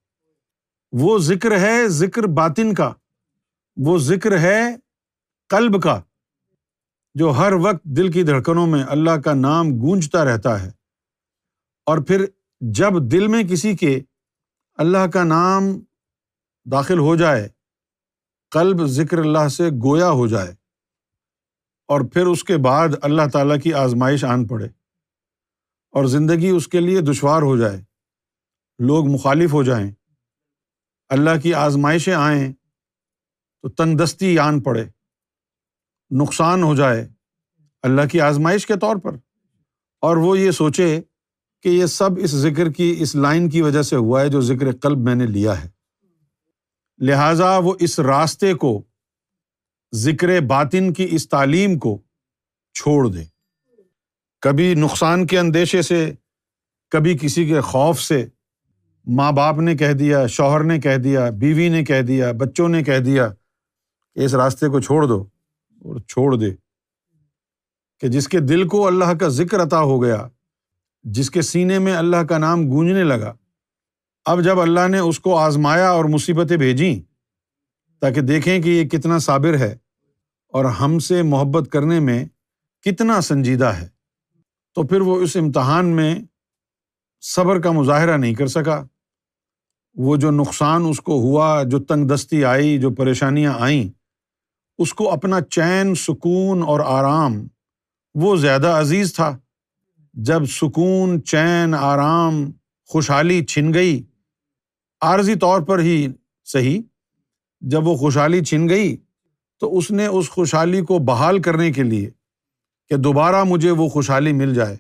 وہ 0.92 1.18
ذکر 1.18 1.61
ہے 1.61 1.88
ذکر 1.88 2.22
باطن 2.22 2.74
کا، 2.74 2.92
وہ 3.77 3.98
ذکر 3.98 4.38
ہے 4.38 4.77
قلب 5.48 5.83
کا، 5.83 6.01
جو 7.14 7.31
ہر 7.31 7.53
وقت 7.53 7.85
دل 7.85 8.11
کی 8.11 8.22
دھڑکنوں 8.22 8.66
میں 8.66 8.85
اللہ 8.88 9.20
کا 9.24 9.35
نام 9.35 9.66
گونجتا 9.68 10.24
رہتا 10.24 10.62
ہے۔ 10.62 10.70
اور 11.87 11.98
پھر 11.98 12.24
جب 12.61 12.90
دل 13.12 13.29
میں 13.29 13.42
کسی 13.42 13.77
کے 13.77 14.01
اللہ 14.74 15.07
کا 15.07 15.24
نام 15.24 15.62
داخل 16.72 16.98
ہو 16.98 17.16
جائے 17.16 17.48
قلب 18.51 18.87
ذکر 18.87 19.19
اللہ 19.19 19.49
سے 19.49 19.71
گویا 19.85 20.11
ہو 20.11 20.27
جائے 20.27 20.55
اور 21.89 22.01
پھر 22.01 22.27
اس 22.27 22.45
کے 22.45 22.57
بعد 22.57 22.89
اللہ 23.03 23.23
تعالیٰ 23.33 23.61
کی 23.61 23.75
آزمائش 23.75 24.25
آن 24.25 24.47
پڑے 24.47 24.67
اور 25.91 26.05
زندگی 26.05 26.49
اس 26.49 26.69
کے 26.69 26.81
لیے 26.81 27.01
دشوار 27.01 27.43
ہو 27.43 27.57
جائے، 27.57 27.81
لوگ 28.79 29.07
مخالف 29.09 29.53
ہو 29.53 29.63
جائیں، 29.63 29.91
اللہ 31.09 31.41
کی 31.43 31.55
آزمائشیں 31.55 32.15
آئیں 32.15 32.53
تو 33.63 33.69
تنگ 33.69 33.99
دستی 33.99 34.39
آن 34.39 34.61
پڑے، 34.61 34.85
نقصان 36.11 36.63
ہو 36.63 36.75
جائے 36.75 37.09
اللہ 37.83 38.03
کی 38.13 38.21
آزمائش 38.21 38.67
کے 38.67 38.75
طور 38.75 38.97
پر۔ 38.97 39.17
اور 40.01 40.17
وہ 40.17 40.39
یہ 40.39 40.51
سوچے 40.51 41.01
کہ 41.63 41.69
یہ 41.69 41.87
سب 41.87 42.11
اس 42.19 42.31
ذکر 42.31 42.73
کی، 42.73 42.97
اس 42.99 43.15
لائن 43.15 43.51
کی 43.51 43.63
وجہ 43.63 43.83
سے 43.83 43.97
ہوا 43.97 44.21
ہے 44.21 44.29
جو 44.29 44.41
ذکر 44.41 44.77
قلب 44.77 44.99
میں 44.99 45.15
نے 45.15 45.27
لیا 45.27 45.65
ہے۔ 45.65 45.78
لہٰذا 46.99 47.59
وہ 47.59 47.75
اس 47.81 48.01
راستے 48.01 48.55
کو، 48.55 48.83
ذکر 49.95 50.41
باطن 50.41 50.93
کی 50.93 51.07
اس 51.11 51.29
تعلیم 51.29 51.79
کو 51.79 52.03
چھوڑ 52.75 53.09
دے۔ 53.09 53.25
کبھی 54.41 54.75
نقصان 54.75 55.27
کے 55.27 55.39
اندیشے 55.39 55.83
سے، 55.83 56.15
کبھی 56.91 57.19
کسی 57.19 57.49
کے 57.49 57.61
خوف 57.61 58.01
سے، 58.01 58.27
ماں 59.07 59.33
باپ 59.33 59.59
نے 59.59 59.77
کہہ 59.77 59.93
دیا، 59.93 60.27
شوہر 60.27 60.65
نے 60.65 60.79
کہہ 60.79 60.97
دیا، 60.97 61.31
بیوی 61.31 61.69
نے 61.69 61.85
کہہ 61.85 62.01
دیا، 62.01 62.33
بچوں 62.33 62.69
نے 62.69 62.83
کہہ 62.83 62.99
دیا 62.99 63.29
کہ 64.15 64.21
اس 64.21 64.35
راستے 64.35 64.69
کو 64.69 64.81
چھوڑ 64.81 65.07
دو 65.07 65.23
اور 65.71 66.01
چھوڑ 66.01 66.37
دے۔ 66.37 66.51
کہ 68.01 68.09
جس 68.09 68.29
کے 68.29 68.41
دل 68.41 68.69
کو 68.69 68.87
اللہ 68.87 69.15
کا 69.15 69.29
ذکر 69.29 69.63
عطا 69.63 69.81
ہو 69.81 70.03
گیا، 70.03 70.29
جس 71.03 71.31
کے 71.31 71.43
سینے 71.43 71.79
میں 71.79 71.95
اللہ 71.95 72.17
کا 72.17 72.39
نام 72.39 72.71
گونجنے 72.71 73.05
لگا 73.05 73.35
اب 74.31 74.43
جب 74.45 74.61
اللہ 74.61 74.88
نے 74.88 74.99
اس 74.99 75.21
کو 75.21 75.37
آزمایا 75.37 75.91
اور 75.91 76.05
مصیبتیں 76.05 76.57
بھیجیں، 76.57 77.01
تاکہ 78.01 78.21
دیکھیں 78.21 78.62
کہ 78.62 78.69
یہ 78.69 78.88
کتنا 78.88 79.19
صابر 79.19 79.59
ہے 79.59 79.77
اور 80.49 80.64
ہم 80.64 80.99
سے 80.99 81.23
محبت 81.23 81.69
کرنے 81.71 82.01
میں 82.01 82.25
کتنا 82.83 83.21
سنجیدہ 83.21 83.64
ہے، 83.64 83.88
تو 84.75 84.83
پھر 84.83 85.01
وہ 85.01 85.21
اس 85.21 85.37
امتحان 85.37 85.87
میں 85.87 86.14
صبر 87.21 87.61
کا 87.61 87.71
مظاہرہ 87.71 88.17
نہیں 88.17 88.35
کر 88.35 88.47
سکا۔ 88.47 88.85
وہ 89.95 90.17
جو 90.17 90.31
نقصان 90.31 90.83
اس 90.88 91.01
کو 91.01 91.12
ہوا، 91.12 91.62
جو 91.62 91.79
تنگ 91.79 92.09
دستی 92.09 92.45
آئی، 92.45 92.79
جو 92.79 92.91
پریشانیاں 92.91 93.55
آئیں، 93.59 93.88
اس 94.79 94.95
کو 94.95 95.11
اپنا 95.12 95.41
چین، 95.41 95.95
سکون 95.95 96.62
اور 96.62 96.81
آرام، 96.81 97.47
وہ 98.14 98.37
زیادہ 98.37 98.67
عزیز 98.67 99.14
تھا۔ 99.14 99.38
جب 100.14 100.45
سکون، 100.47 101.25
چین، 101.25 101.75
آرام، 101.75 102.51
خوشحالی 102.87 103.45
چھن 103.45 103.75
گئی 103.75 104.03
عارضی 105.01 105.35
طور 105.35 105.61
پر 105.61 105.79
ہی 105.79 106.09
صحیح، 106.45 106.83
جب 107.61 107.87
وہ 107.87 107.97
خوشحالی 107.97 108.45
چھن 108.45 108.69
گئی 108.69 108.97
تو 109.61 109.79
اس 109.79 109.91
نے 109.91 110.07
اس 110.07 110.31
خوشحالی 110.31 110.81
کو 110.81 110.99
بحال 110.99 111.43
کرنے 111.43 111.73
کے 111.73 111.83
لیے 111.83 112.11
کہ 112.89 112.97
دوبارہ 112.97 113.45
مجھے 113.45 113.71
وہ 113.71 113.89
خوشحالی 113.89 114.33
مل 114.33 114.55
جائے۔ 114.55 114.77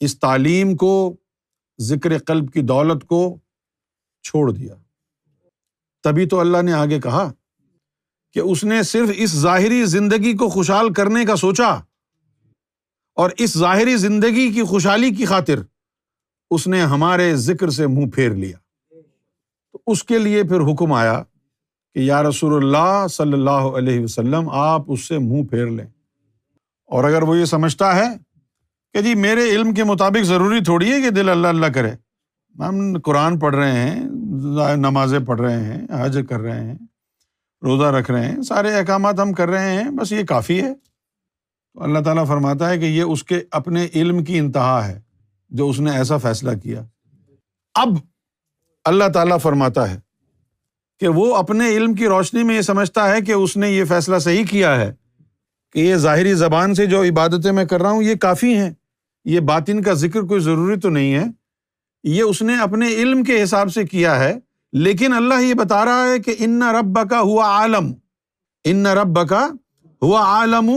اس 0.00 0.18
تعلیم 0.18 0.76
کو، 0.76 1.16
ذکر 1.80 2.18
قلب 2.18 2.52
کی 2.52 2.62
دولت 2.62 3.04
کو 3.04 3.38
چھوڑ 4.22 4.52
دیا۔ 4.52 4.74
تبھی 6.02 6.26
تو 6.26 6.40
اللہ 6.40 6.62
نے 6.62 6.72
آگے 6.72 7.00
کہا 7.00 7.32
کہ 8.32 8.40
اس 8.40 8.64
نے 8.64 8.82
صرف 8.82 9.08
اس 9.14 9.30
ظاہری 9.30 9.84
زندگی 9.84 10.36
کو 10.36 10.48
خوشحال 10.48 10.92
کرنے 10.92 11.24
کا 11.24 11.36
سوچا 11.36 11.68
اور 13.14 13.30
اس 13.38 13.58
ظاہری 13.58 13.96
زندگی 13.96 14.52
کی 14.52 14.62
خوشحالی 14.62 15.10
کی 15.10 15.24
خاطر 15.24 15.60
اس 16.50 16.66
نے 16.66 16.82
ہمارے 16.82 17.36
ذکر 17.36 17.70
سے 17.70 17.86
منہ 17.86 18.10
پھیر 18.10 18.30
لیا۔ 18.30 18.56
تو 19.72 19.80
اس 19.86 20.04
کے 20.04 20.18
لیے 20.18 20.42
پھر 20.42 20.60
حکم 20.60 20.92
آیا 20.92 21.22
کہ 21.94 21.98
یا 21.98 22.22
رسول 22.22 22.54
اللہ 22.54 23.06
صلی 23.06 23.32
اللہ 23.32 23.50
علیہ 23.50 24.04
وسلم، 24.04 24.48
آپ 24.48 24.82
اس 24.88 25.08
سے 25.08 25.18
منہ 25.18 25.44
پھیر 25.44 25.66
لیں۔ 25.66 25.86
اور 26.86 27.04
اگر 27.04 27.22
وہ 27.22 27.38
یہ 27.38 27.44
سمجھتا 27.44 27.96
ہے 27.96 28.08
کہ 28.92 29.00
جی 29.00 29.14
میرے 29.14 29.44
علم 29.44 29.74
کے 29.74 29.84
مطابق 29.84 30.22
ضروری 30.22 30.60
تھوڑی 30.64 30.92
ہے 30.92 31.02
کہ 31.02 31.10
دل 31.10 31.28
اللہ 31.28 31.48
اللہ 31.48 31.66
کرے، 31.66 31.92
ہم 32.58 33.00
قرآن 33.04 33.38
پڑھ 33.38 33.56
رہے 33.56 33.72
ہیں، 33.72 34.00
نمازیں 34.76 35.18
پڑھ 35.18 35.40
رہے 35.40 35.64
ہیں، 35.64 35.86
حج 36.00 36.18
کر 36.28 36.40
رہے 36.40 36.60
ہیں، 36.60 36.78
روزہ 37.62 37.84
رکھ 37.84 38.10
رہے 38.10 38.28
ہیں، 38.28 38.42
سارے 38.42 38.74
احکامات 38.74 39.20
ہم 39.20 39.32
کر 39.32 39.48
رہے 39.48 39.72
ہیں، 39.72 39.90
بس 39.90 40.12
یہ 40.12 40.22
کافی 40.22 40.62
ہے۔ 40.62 40.74
تو 41.74 41.82
اللہ 41.82 41.98
تعالیٰ 41.98 42.26
فرماتا 42.26 42.70
ہے 42.70 42.78
کہ 42.78 42.84
یہ 42.84 43.02
اس 43.02 43.24
کے 43.24 43.40
اپنے 43.50 43.86
علم 43.94 44.24
کی 44.24 44.38
انتہا 44.38 44.88
ہے 44.88 45.00
جو 45.48 45.68
اس 45.68 45.80
نے 45.80 45.90
ایسا 45.90 46.16
فیصلہ 46.16 46.50
کیا۔ 46.62 46.82
اب 47.74 47.88
اللہ 48.88 49.08
تعالیٰ 49.14 49.38
فرماتا 49.40 49.90
ہے 49.90 50.00
کہ 51.00 51.08
وہ 51.08 51.36
اپنے 51.36 51.68
علم 51.68 51.94
کی 51.94 52.06
روشنی 52.06 52.42
میں 52.42 52.56
یہ 52.56 52.60
سمجھتا 52.60 53.08
ہے 53.08 53.20
کہ 53.20 53.32
اس 53.32 53.56
نے 53.56 53.70
یہ 53.70 53.84
فیصلہ 53.84 54.18
صحیح 54.18 54.44
کیا 54.44 54.80
ہے 54.80 54.94
کہ 55.72 55.78
یہ 55.78 55.94
ظاہری 55.94 56.34
زبان 56.34 56.74
سے 56.74 56.86
جو 56.86 57.02
عبادتیں 57.02 57.52
میں 57.52 57.64
کر 57.64 57.82
رہا 57.82 57.90
ہوں، 57.90 58.02
یہ 58.02 58.14
کافی 58.14 58.54
ہیں۔ 58.54 58.70
یہ 59.24 59.40
باطن 59.40 59.82
کا 59.82 59.92
ذکر 59.92 60.22
کوئی 60.22 60.40
ضروری 60.40 60.80
تو 60.80 60.88
نہیں 60.88 61.14
ہے۔ 61.14 61.24
یہ 62.04 62.22
اس 62.22 62.42
نے 62.42 62.60
اپنے 62.60 62.88
علم 62.88 63.24
کے 63.24 63.42
حساب 63.42 63.72
سے 63.72 63.84
کیا 63.84 64.18
ہے، 64.18 64.38
لیکن 64.72 65.12
اللہ 65.12 65.42
یہ 65.42 65.54
بتا 65.54 65.84
رہا 65.84 66.06
ہے 66.08 66.18
کہ 66.18 66.34
ان 66.38 66.62
رب 66.62 67.10
کا 67.10 67.20
ہوا 67.20 67.44
عالم۔ 67.44 67.92
ان 68.64 68.86
رب 68.86 69.28
کا 69.28 69.48
ہوا 70.02 70.20
عالم 70.20 70.70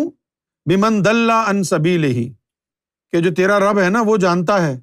بمن 0.65 1.05
دلہ 1.05 1.43
ان 1.47 1.63
سبیل 1.63 2.03
ہی 2.03 2.33
کہ 3.11 3.19
جو 3.19 3.33
تیرا 3.33 3.59
رب 3.59 3.79
ہے 3.79 3.89
نا، 3.89 4.01
وہ 4.01 4.17
جانتا 4.17 4.67
ہے۔ 4.67 4.79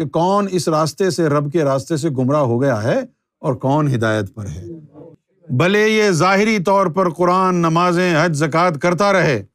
کہ 0.00 0.08
کون 0.08 0.46
اس 0.50 0.68
راستے 0.68 1.10
سے 1.10 1.28
رب 1.28 1.52
کے 1.52 1.64
راستے 1.64 1.96
سے 1.96 2.08
گمراہ 2.08 2.40
ہو 2.40 2.62
گیا 2.62 2.82
ہے 2.82 3.00
اور 3.38 3.54
کون 3.54 3.94
ہدایت 3.94 4.34
پر 4.34 4.46
ہے۔ 4.46 4.64
بھلے 5.48 5.88
یہ 5.88 6.10
ظاہری 6.10 6.58
طور 6.58 6.86
پر 6.86 7.10
قرآن 7.10 7.54
نمازیں، 7.54 8.24
حج، 8.24 8.36
زکوٰۃ 8.36 8.70
کرتا 8.82 9.12
رہے، 9.12 9.46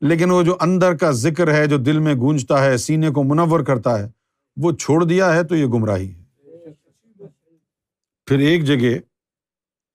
لیکن 0.00 0.30
وہ 0.30 0.42
جو 0.42 0.56
اندر 0.60 0.96
کا 0.96 1.10
ذکر 1.10 1.54
ہے، 1.54 1.66
جو 1.66 1.76
دل 1.76 1.98
میں 1.98 2.14
گونجتا 2.14 2.64
ہے، 2.64 2.76
سینے 2.76 3.10
کو 3.10 3.22
منور 3.22 3.60
کرتا 3.60 3.98
ہے، 3.98 4.08
وہ 4.56 4.72
چھوڑ 4.72 5.04
دیا 5.04 5.34
ہے 5.34 5.42
تو 5.42 5.56
یہ 5.56 5.66
گمراہی 5.66 6.14
ہے۔ 6.14 6.24
پھر 8.26 8.38
ایک 8.38 8.64
جگہ 8.64 8.98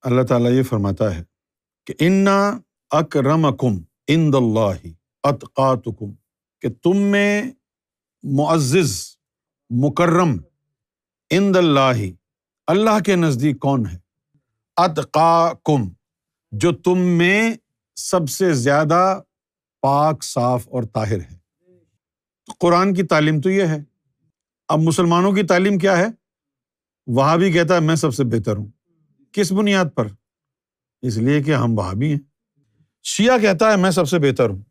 اللہ 0.01 0.21
تعالیٰ 0.21 0.51
یہ 0.51 0.63
فرماتا 0.63 1.15
ہے 1.15 1.23
کہ 1.85 1.93
انا 1.99 2.59
اکرم 2.91 3.55
کم 3.55 3.77
اند 4.07 4.35
اللہ 4.35 4.87
اطقاتکم 5.23 6.11
کہ 6.61 6.69
تم 6.83 6.97
میں 6.97 7.51
معزز 8.23 9.14
مکرم 9.69 10.37
اند 11.29 11.55
اللہ 11.55 12.05
اللہ 12.67 12.99
کے 13.05 13.15
نزدیک 13.15 13.59
کون 13.59 13.85
ہے؟ 13.85 13.97
ادقا 14.77 15.53
کم 15.53 15.89
جو 16.51 16.71
تم 16.71 16.97
میں 16.97 17.55
سب 17.95 18.29
سے 18.29 18.53
زیادہ 18.53 19.19
پاک، 19.81 20.23
صاف 20.23 20.67
اور 20.67 20.83
طاہر 20.83 21.19
ہے۔ 21.19 21.37
قرآن 22.59 22.93
کی 22.93 23.03
تعلیم 23.03 23.41
تو 23.41 23.49
یہ 23.49 23.63
ہے۔ 23.63 23.83
اب 24.67 24.79
مسلمانوں 24.79 25.31
کی 25.31 25.43
تعلیم 25.43 25.77
کیا 25.77 25.97
ہے؟ 25.97 26.05
وہاں 27.07 27.37
بھی 27.37 27.51
کہتا 27.51 27.75
ہے، 27.75 27.79
میں 27.79 27.95
سب 27.95 28.13
سے 28.13 28.23
بہتر 28.23 28.57
ہوں۔ 28.57 28.67
کس 29.31 29.51
بنیاد 29.51 29.85
پر؟ 29.95 30.07
اس 31.01 31.17
لیے 31.17 31.43
کہ 31.43 31.55
ہم 31.55 31.77
وہاں 31.77 31.93
بھی 31.93 32.11
ہیں۔ 32.11 32.19
شیعہ 33.03 33.37
کہتا 33.37 33.71
ہے، 33.71 33.75
میں 33.75 33.91
سب 33.91 34.09
سے 34.09 34.19
بہتر 34.19 34.49
ہوں۔ 34.49 34.61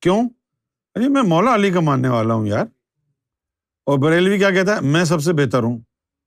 کیوں؟ 0.00 0.28
ارے، 0.94 1.08
میں 1.08 1.22
مولا 1.22 1.54
علی 1.54 1.70
کا 1.70 1.80
ماننے 1.80 2.08
والا 2.08 2.34
ہوں 2.34 2.46
یار۔ 2.46 2.66
اور 3.88 3.98
بریلوی 3.98 4.38
کیا 4.38 4.50
کہتا 4.50 4.76
ہے؟ 4.76 4.80
میں 4.80 5.04
سب 5.04 5.22
سے 5.22 5.32
بہتر 5.32 5.62
ہوں۔ 5.62 5.78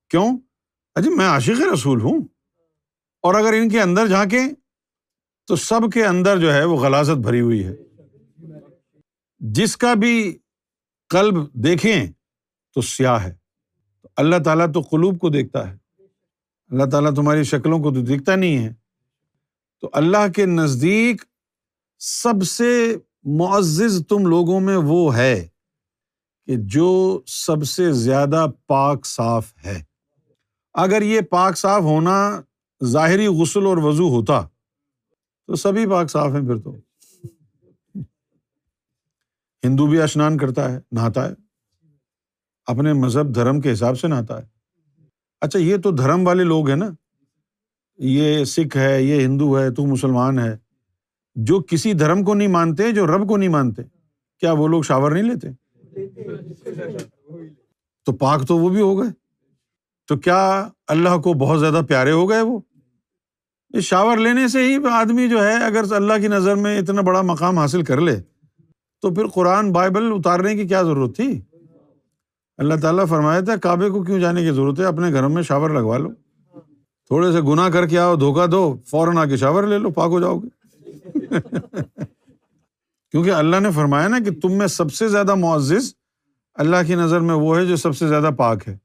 کیوں؟ 0.10 0.38
اجی 0.95 1.10
میں 1.10 1.26
عاشق 1.26 1.62
رسول 1.74 2.02
ہوں۔ 2.02 2.19
اور 3.21 3.36
اگر 3.36 3.54
ان 3.54 3.69
کے 3.69 3.82
اندر 3.82 4.08
جھانکیں، 4.08 4.47
تو 5.47 5.56
سب 5.56 5.91
کے 5.93 6.06
اندر 6.06 6.39
جو 6.39 6.54
ہے 6.54 6.63
وہ 6.63 6.78
غلازت 6.78 7.17
بھری 7.17 7.41
ہوئی 7.41 7.65
ہے۔ 7.65 7.76
جس 9.39 9.78
کا 9.78 9.93
بھی 9.93 10.38
قلب 11.10 11.54
دیکھیں، 11.54 12.06
تو 12.74 12.82
سیاہ 12.82 13.24
ہے۔ 13.24 13.36
اللہ 14.15 14.36
تعالیٰ 14.45 14.74
تو 14.74 14.82
قلوب 14.82 15.19
کو 15.19 15.30
دیکھتا 15.30 15.71
ہے۔ 15.71 15.78
اللہ 16.69 16.84
تعالیٰ 16.91 17.13
تمہاری 17.13 17.43
شکلوں 17.43 17.80
کو 17.80 17.93
تو 17.93 18.02
دیکھتا 18.02 18.36
نہیں 18.36 18.58
ہے۔ 18.58 18.74
تو 19.82 19.89
اللہ 19.93 20.32
کے 20.36 20.45
نزدیک 20.45 21.21
سب 22.00 22.43
سے 22.43 22.97
معزز 23.24 24.08
تم 24.10 24.26
لوگوں 24.26 24.60
میں 24.60 24.78
وہ 24.78 25.15
ہے۔ 25.15 25.47
کہ 26.51 26.57
جو 26.59 27.21
سب 27.25 27.63
سے 27.63 27.91
زیادہ 27.91 28.45
پاک 28.67 29.05
صاف 29.05 29.53
ہے۔ 29.65 29.83
اگر 30.73 31.01
یہ 31.01 31.21
پاک 31.21 31.57
صاف 31.57 31.81
ہونا 31.81 32.41
ظاہری 32.83 33.27
غسل 33.27 33.65
اور 33.65 33.77
وضو 33.77 34.09
ہوتا، 34.09 34.41
تو 35.47 35.55
سبھی 35.55 35.89
پاک 35.89 36.11
صاف 36.11 36.31
ہیں 36.31 36.41
پھر 36.41 36.57
تو۔ 36.57 36.75
ہندو 39.63 39.87
بھی 39.87 40.01
اشنان 40.01 40.37
کرتا 40.37 40.71
ہے، 40.71 40.79
نہاتا 40.91 41.29
ہے۔ 41.29 41.33
اپنے 42.65 42.93
مذہب 42.93 43.35
دھرم 43.35 43.61
کے 43.61 43.71
حساب 43.71 43.99
سے 43.99 44.07
نہاتا 44.07 44.41
ہے۔ 44.41 44.47
اچھا 45.41 45.59
یہ 45.59 45.77
تو 45.77 45.91
دھرم 45.91 46.27
والے 46.27 46.43
لوگ 46.43 46.67
ہیں 46.67 46.75
نا۔ 46.75 46.89
یہ 47.97 48.43
سکھ 48.43 48.77
ہے، 48.77 49.03
یہ 49.03 49.25
ہندو 49.25 49.59
ہے، 49.59 49.71
تو 49.71 49.85
مسلمان 49.85 50.39
ہے۔ 50.39 50.57
جو 51.35 51.59
کسی 51.59 51.93
دھرم 51.93 52.23
کو 52.23 52.33
نہیں 52.33 52.47
مانتے، 52.47 52.91
جو 52.91 53.07
رب 53.07 53.29
کو 53.29 53.37
نہیں 53.37 53.49
مانتے، 53.49 53.81
کیا 54.39 54.51
وہ 54.51 54.67
لوگ 54.67 54.81
شاور 54.81 55.11
نہیں 55.11 55.23
لیتے؟ 55.23 55.61
تو 58.06 58.12
پاک 58.12 58.47
تو 58.47 58.58
وہ 58.58 58.69
بھی 58.69 58.82
ہو 58.82 58.99
گئے۔ 58.99 59.10
تو 60.08 60.17
کیا 60.17 60.67
اللہ 60.88 61.17
کو 61.17 61.34
بہت 61.34 61.60
زیادہ 61.60 61.82
پیارے 61.88 62.12
ہو 62.12 62.30
گئے 62.30 62.41
وہ؟ 62.41 62.60
شاور 63.82 64.17
لینے 64.17 64.47
سے 64.47 64.63
ہی 64.63 64.77
آدمی 64.91 65.30
جو 65.30 65.43
ہے، 65.43 65.65
اگر 65.65 65.93
اللہ 65.93 66.13
کی 66.21 66.27
نظر 66.27 66.56
میں 66.56 66.80
اتنا 66.80 67.01
بڑا 67.01 67.21
مقام 67.21 67.60
حاصل 67.60 67.84
کر 67.84 68.01
لے، 68.01 68.15
تو 69.01 69.13
پھر 69.13 69.27
قرآن 69.27 69.71
بائبل 69.71 70.04
اتارنے 70.04 70.56
کی 70.56 70.67
کیا 70.67 70.84
ضرورت 70.84 71.15
تھی؟ 71.15 71.41
اللہ 72.58 72.73
تعالیٰ 72.82 73.08
فرمایا 73.08 73.39
تھا، 73.39 73.56
کعبے 73.56 73.89
کو 73.89 74.04
کیوں 74.04 74.19
جانے 74.19 74.41
کی 74.41 74.51
ضرورت 74.51 74.80
ہے؟ 74.80 74.86
اپنے 74.86 75.12
گھروں 75.12 75.30
میں 75.30 75.43
شاور 75.43 75.69
لگوا 75.69 75.97
لو۔ 75.97 76.10
تھوڑے 77.08 77.32
سے 77.32 77.41
گناہ 77.41 77.69
کر 77.69 77.88
کے 77.88 77.99
آؤ، 77.99 78.15
دھوکہ 78.15 78.47
دو، 78.47 78.77
فوراً 78.86 79.17
آ 79.17 79.25
کے 79.25 79.38
شاور 79.38 79.63
لے 79.63 79.77
لو، 79.77 79.89
پاک 79.89 80.10
ہو 80.12 80.19
جاؤ 80.19 80.39
گے۔ 80.39 80.47
کیونکہ 83.12 83.32
اللہ 83.32 83.60
نے 83.60 83.71
فرمایا 83.71 84.08
نا 84.08 84.17
کہ 84.19 84.39
تم 84.41 84.52
میں 84.52 84.67
سب 84.67 84.93
سے 84.93 85.08
زیادہ 85.08 85.36
معزز 85.36 85.93
اللہ 86.54 86.78
کی 86.88 86.95
نظر 86.95 87.19
میں 87.19 87.36
وہ 87.36 87.58
ہے 87.58 87.65
جو 87.65 87.76
سب 87.76 87.97
سے 87.97 88.08
زیادہ 88.08 88.30
پاک 88.38 88.67
ہے۔ 88.67 88.78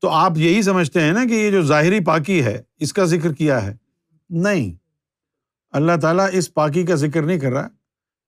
تو 0.00 0.08
آپ 0.08 0.32
یہی 0.36 0.62
سمجھتے 0.62 1.00
ہیں 1.00 1.12
نا 1.12 1.24
کہ 1.24 1.34
یہ 1.34 1.50
جو 1.50 1.62
ظاہری 1.62 2.00
پاکی 2.00 2.44
ہے، 2.44 2.62
اس 2.80 2.92
کا 2.92 3.04
ذکر 3.04 3.32
کیا 3.32 3.66
ہے؟ 3.66 3.76
نہیں۔ 4.30 4.74
اللہ 5.70 5.92
تعالیٰ 6.02 6.26
اس 6.32 6.54
پاکی 6.54 6.82
کا 6.82 6.94
ذکر 6.94 7.22
نہیں 7.22 7.40
کر 7.40 7.52
رہا، 7.52 7.68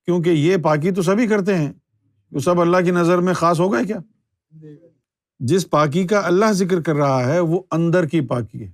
کیونکہ 0.04 0.30
یہ 0.30 0.56
پاکی 0.56 0.90
تو 0.90 1.02
سبھی 1.02 1.26
کرتے 1.26 1.58
ہیں۔ 1.58 1.72
وہ 2.32 2.38
سب 2.38 2.60
اللہ 2.60 2.76
کی 2.84 2.90
نظر 2.90 3.18
میں 3.18 3.34
خاص 3.34 3.60
ہو 3.60 3.72
گئے 3.72 3.84
کیا؟ 3.84 3.98
جس 5.40 5.70
پاکی 5.70 6.06
کا 6.06 6.20
اللہ 6.24 6.52
ذکر 6.52 6.80
کر 6.80 6.94
رہا 6.94 7.24
ہے، 7.24 7.40
وہ 7.40 7.62
اندر 7.70 8.06
کی 8.06 8.20
پاکی 8.20 8.66
ہے۔ 8.66 8.70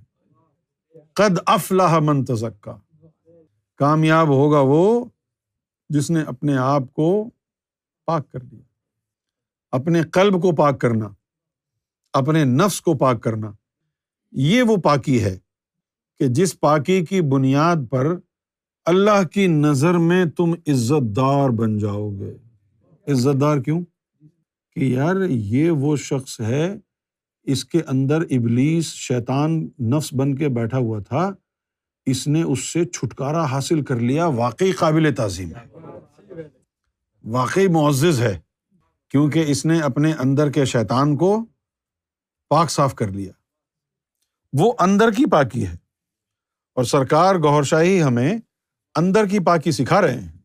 قد 1.13 1.37
افلاح 1.45 1.99
منتظک 1.99 2.63
کا 2.63 2.75
کامیاب 3.77 4.27
ہوگا 4.27 4.59
وہ 4.59 5.05
جس 5.89 6.11
نے 6.11 6.21
اپنے 6.21 6.57
آپ 6.57 6.93
کو 6.93 7.29
پاک 8.05 8.31
کر 8.31 8.39
دیا۔ 8.39 8.61
اپنے 9.71 10.03
قلب 10.03 10.33
کو 10.33 10.55
پاک 10.55 10.81
کرنا، 10.81 11.09
اپنے 12.13 12.43
نفس 12.43 12.81
کو 12.81 12.93
پاک 12.93 13.23
کرنا، 13.23 13.51
یہ 14.31 14.63
وہ 14.63 14.77
پاکی 14.77 15.23
ہے 15.23 15.37
کہ 16.19 16.27
جس 16.27 16.59
پاکی 16.59 17.05
کی 17.05 17.21
بنیاد 17.21 17.75
پر 17.89 18.17
اللہ 18.85 19.27
کی 19.27 19.47
نظر 19.47 19.97
میں 19.97 20.25
تم 20.25 20.53
عزت 20.67 21.15
دار 21.15 21.49
بن 21.49 21.77
جاؤ 21.77 22.09
گے۔ 22.09 22.37
عزت 23.11 23.41
دار 23.41 23.57
کیوں؟ 23.57 23.81
کہ 24.71 24.79
یار 24.79 25.15
یہ 25.29 25.71
وہ 25.71 25.95
شخص 25.95 26.41
ہے، 26.41 26.75
اس 27.43 27.65
کے 27.65 27.81
اندر 27.81 28.21
ابلیس 28.21 28.85
شیطان 28.85 29.69
نفس 29.79 30.13
بن 30.13 30.35
کے 30.35 30.49
بیٹھا 30.49 30.77
ہوا 30.77 30.99
تھا 30.99 31.31
اس 32.07 32.27
نے 32.27 32.43
اس 32.43 32.59
سے 32.59 32.85
چھٹکارا 32.85 33.45
حاصل 33.45 33.83
کر 33.83 33.95
لیا 33.95 34.25
واقعی 34.25 34.71
قابل 34.71 35.13
تعظیم۔ 35.17 35.51
ہے 35.55 35.65
واقعی 37.23 37.67
معزز 37.67 38.21
ہے، 38.21 38.39
کیونکہ 39.09 39.43
اس 39.47 39.65
نے 39.65 39.79
اپنے 39.81 40.13
اندر 40.13 40.51
کے 40.51 40.65
شیطان 40.65 41.15
کو 41.17 41.45
پاک 42.49 42.69
صاف 42.71 42.95
کر 42.95 43.07
لیا۔ 43.07 43.31
وہ 44.53 44.73
اندر 44.79 45.11
کی 45.11 45.29
پاکی 45.31 45.67
ہے 45.67 45.75
اور 46.75 46.83
سرکار 46.83 47.35
گور 47.35 47.63
شاہی 47.63 48.01
ہمیں 48.03 48.37
اندر 48.95 49.25
کی 49.25 49.39
پاکی 49.39 49.71
سکھا 49.71 50.01
رہے 50.01 50.19
ہیں۔ 50.21 50.36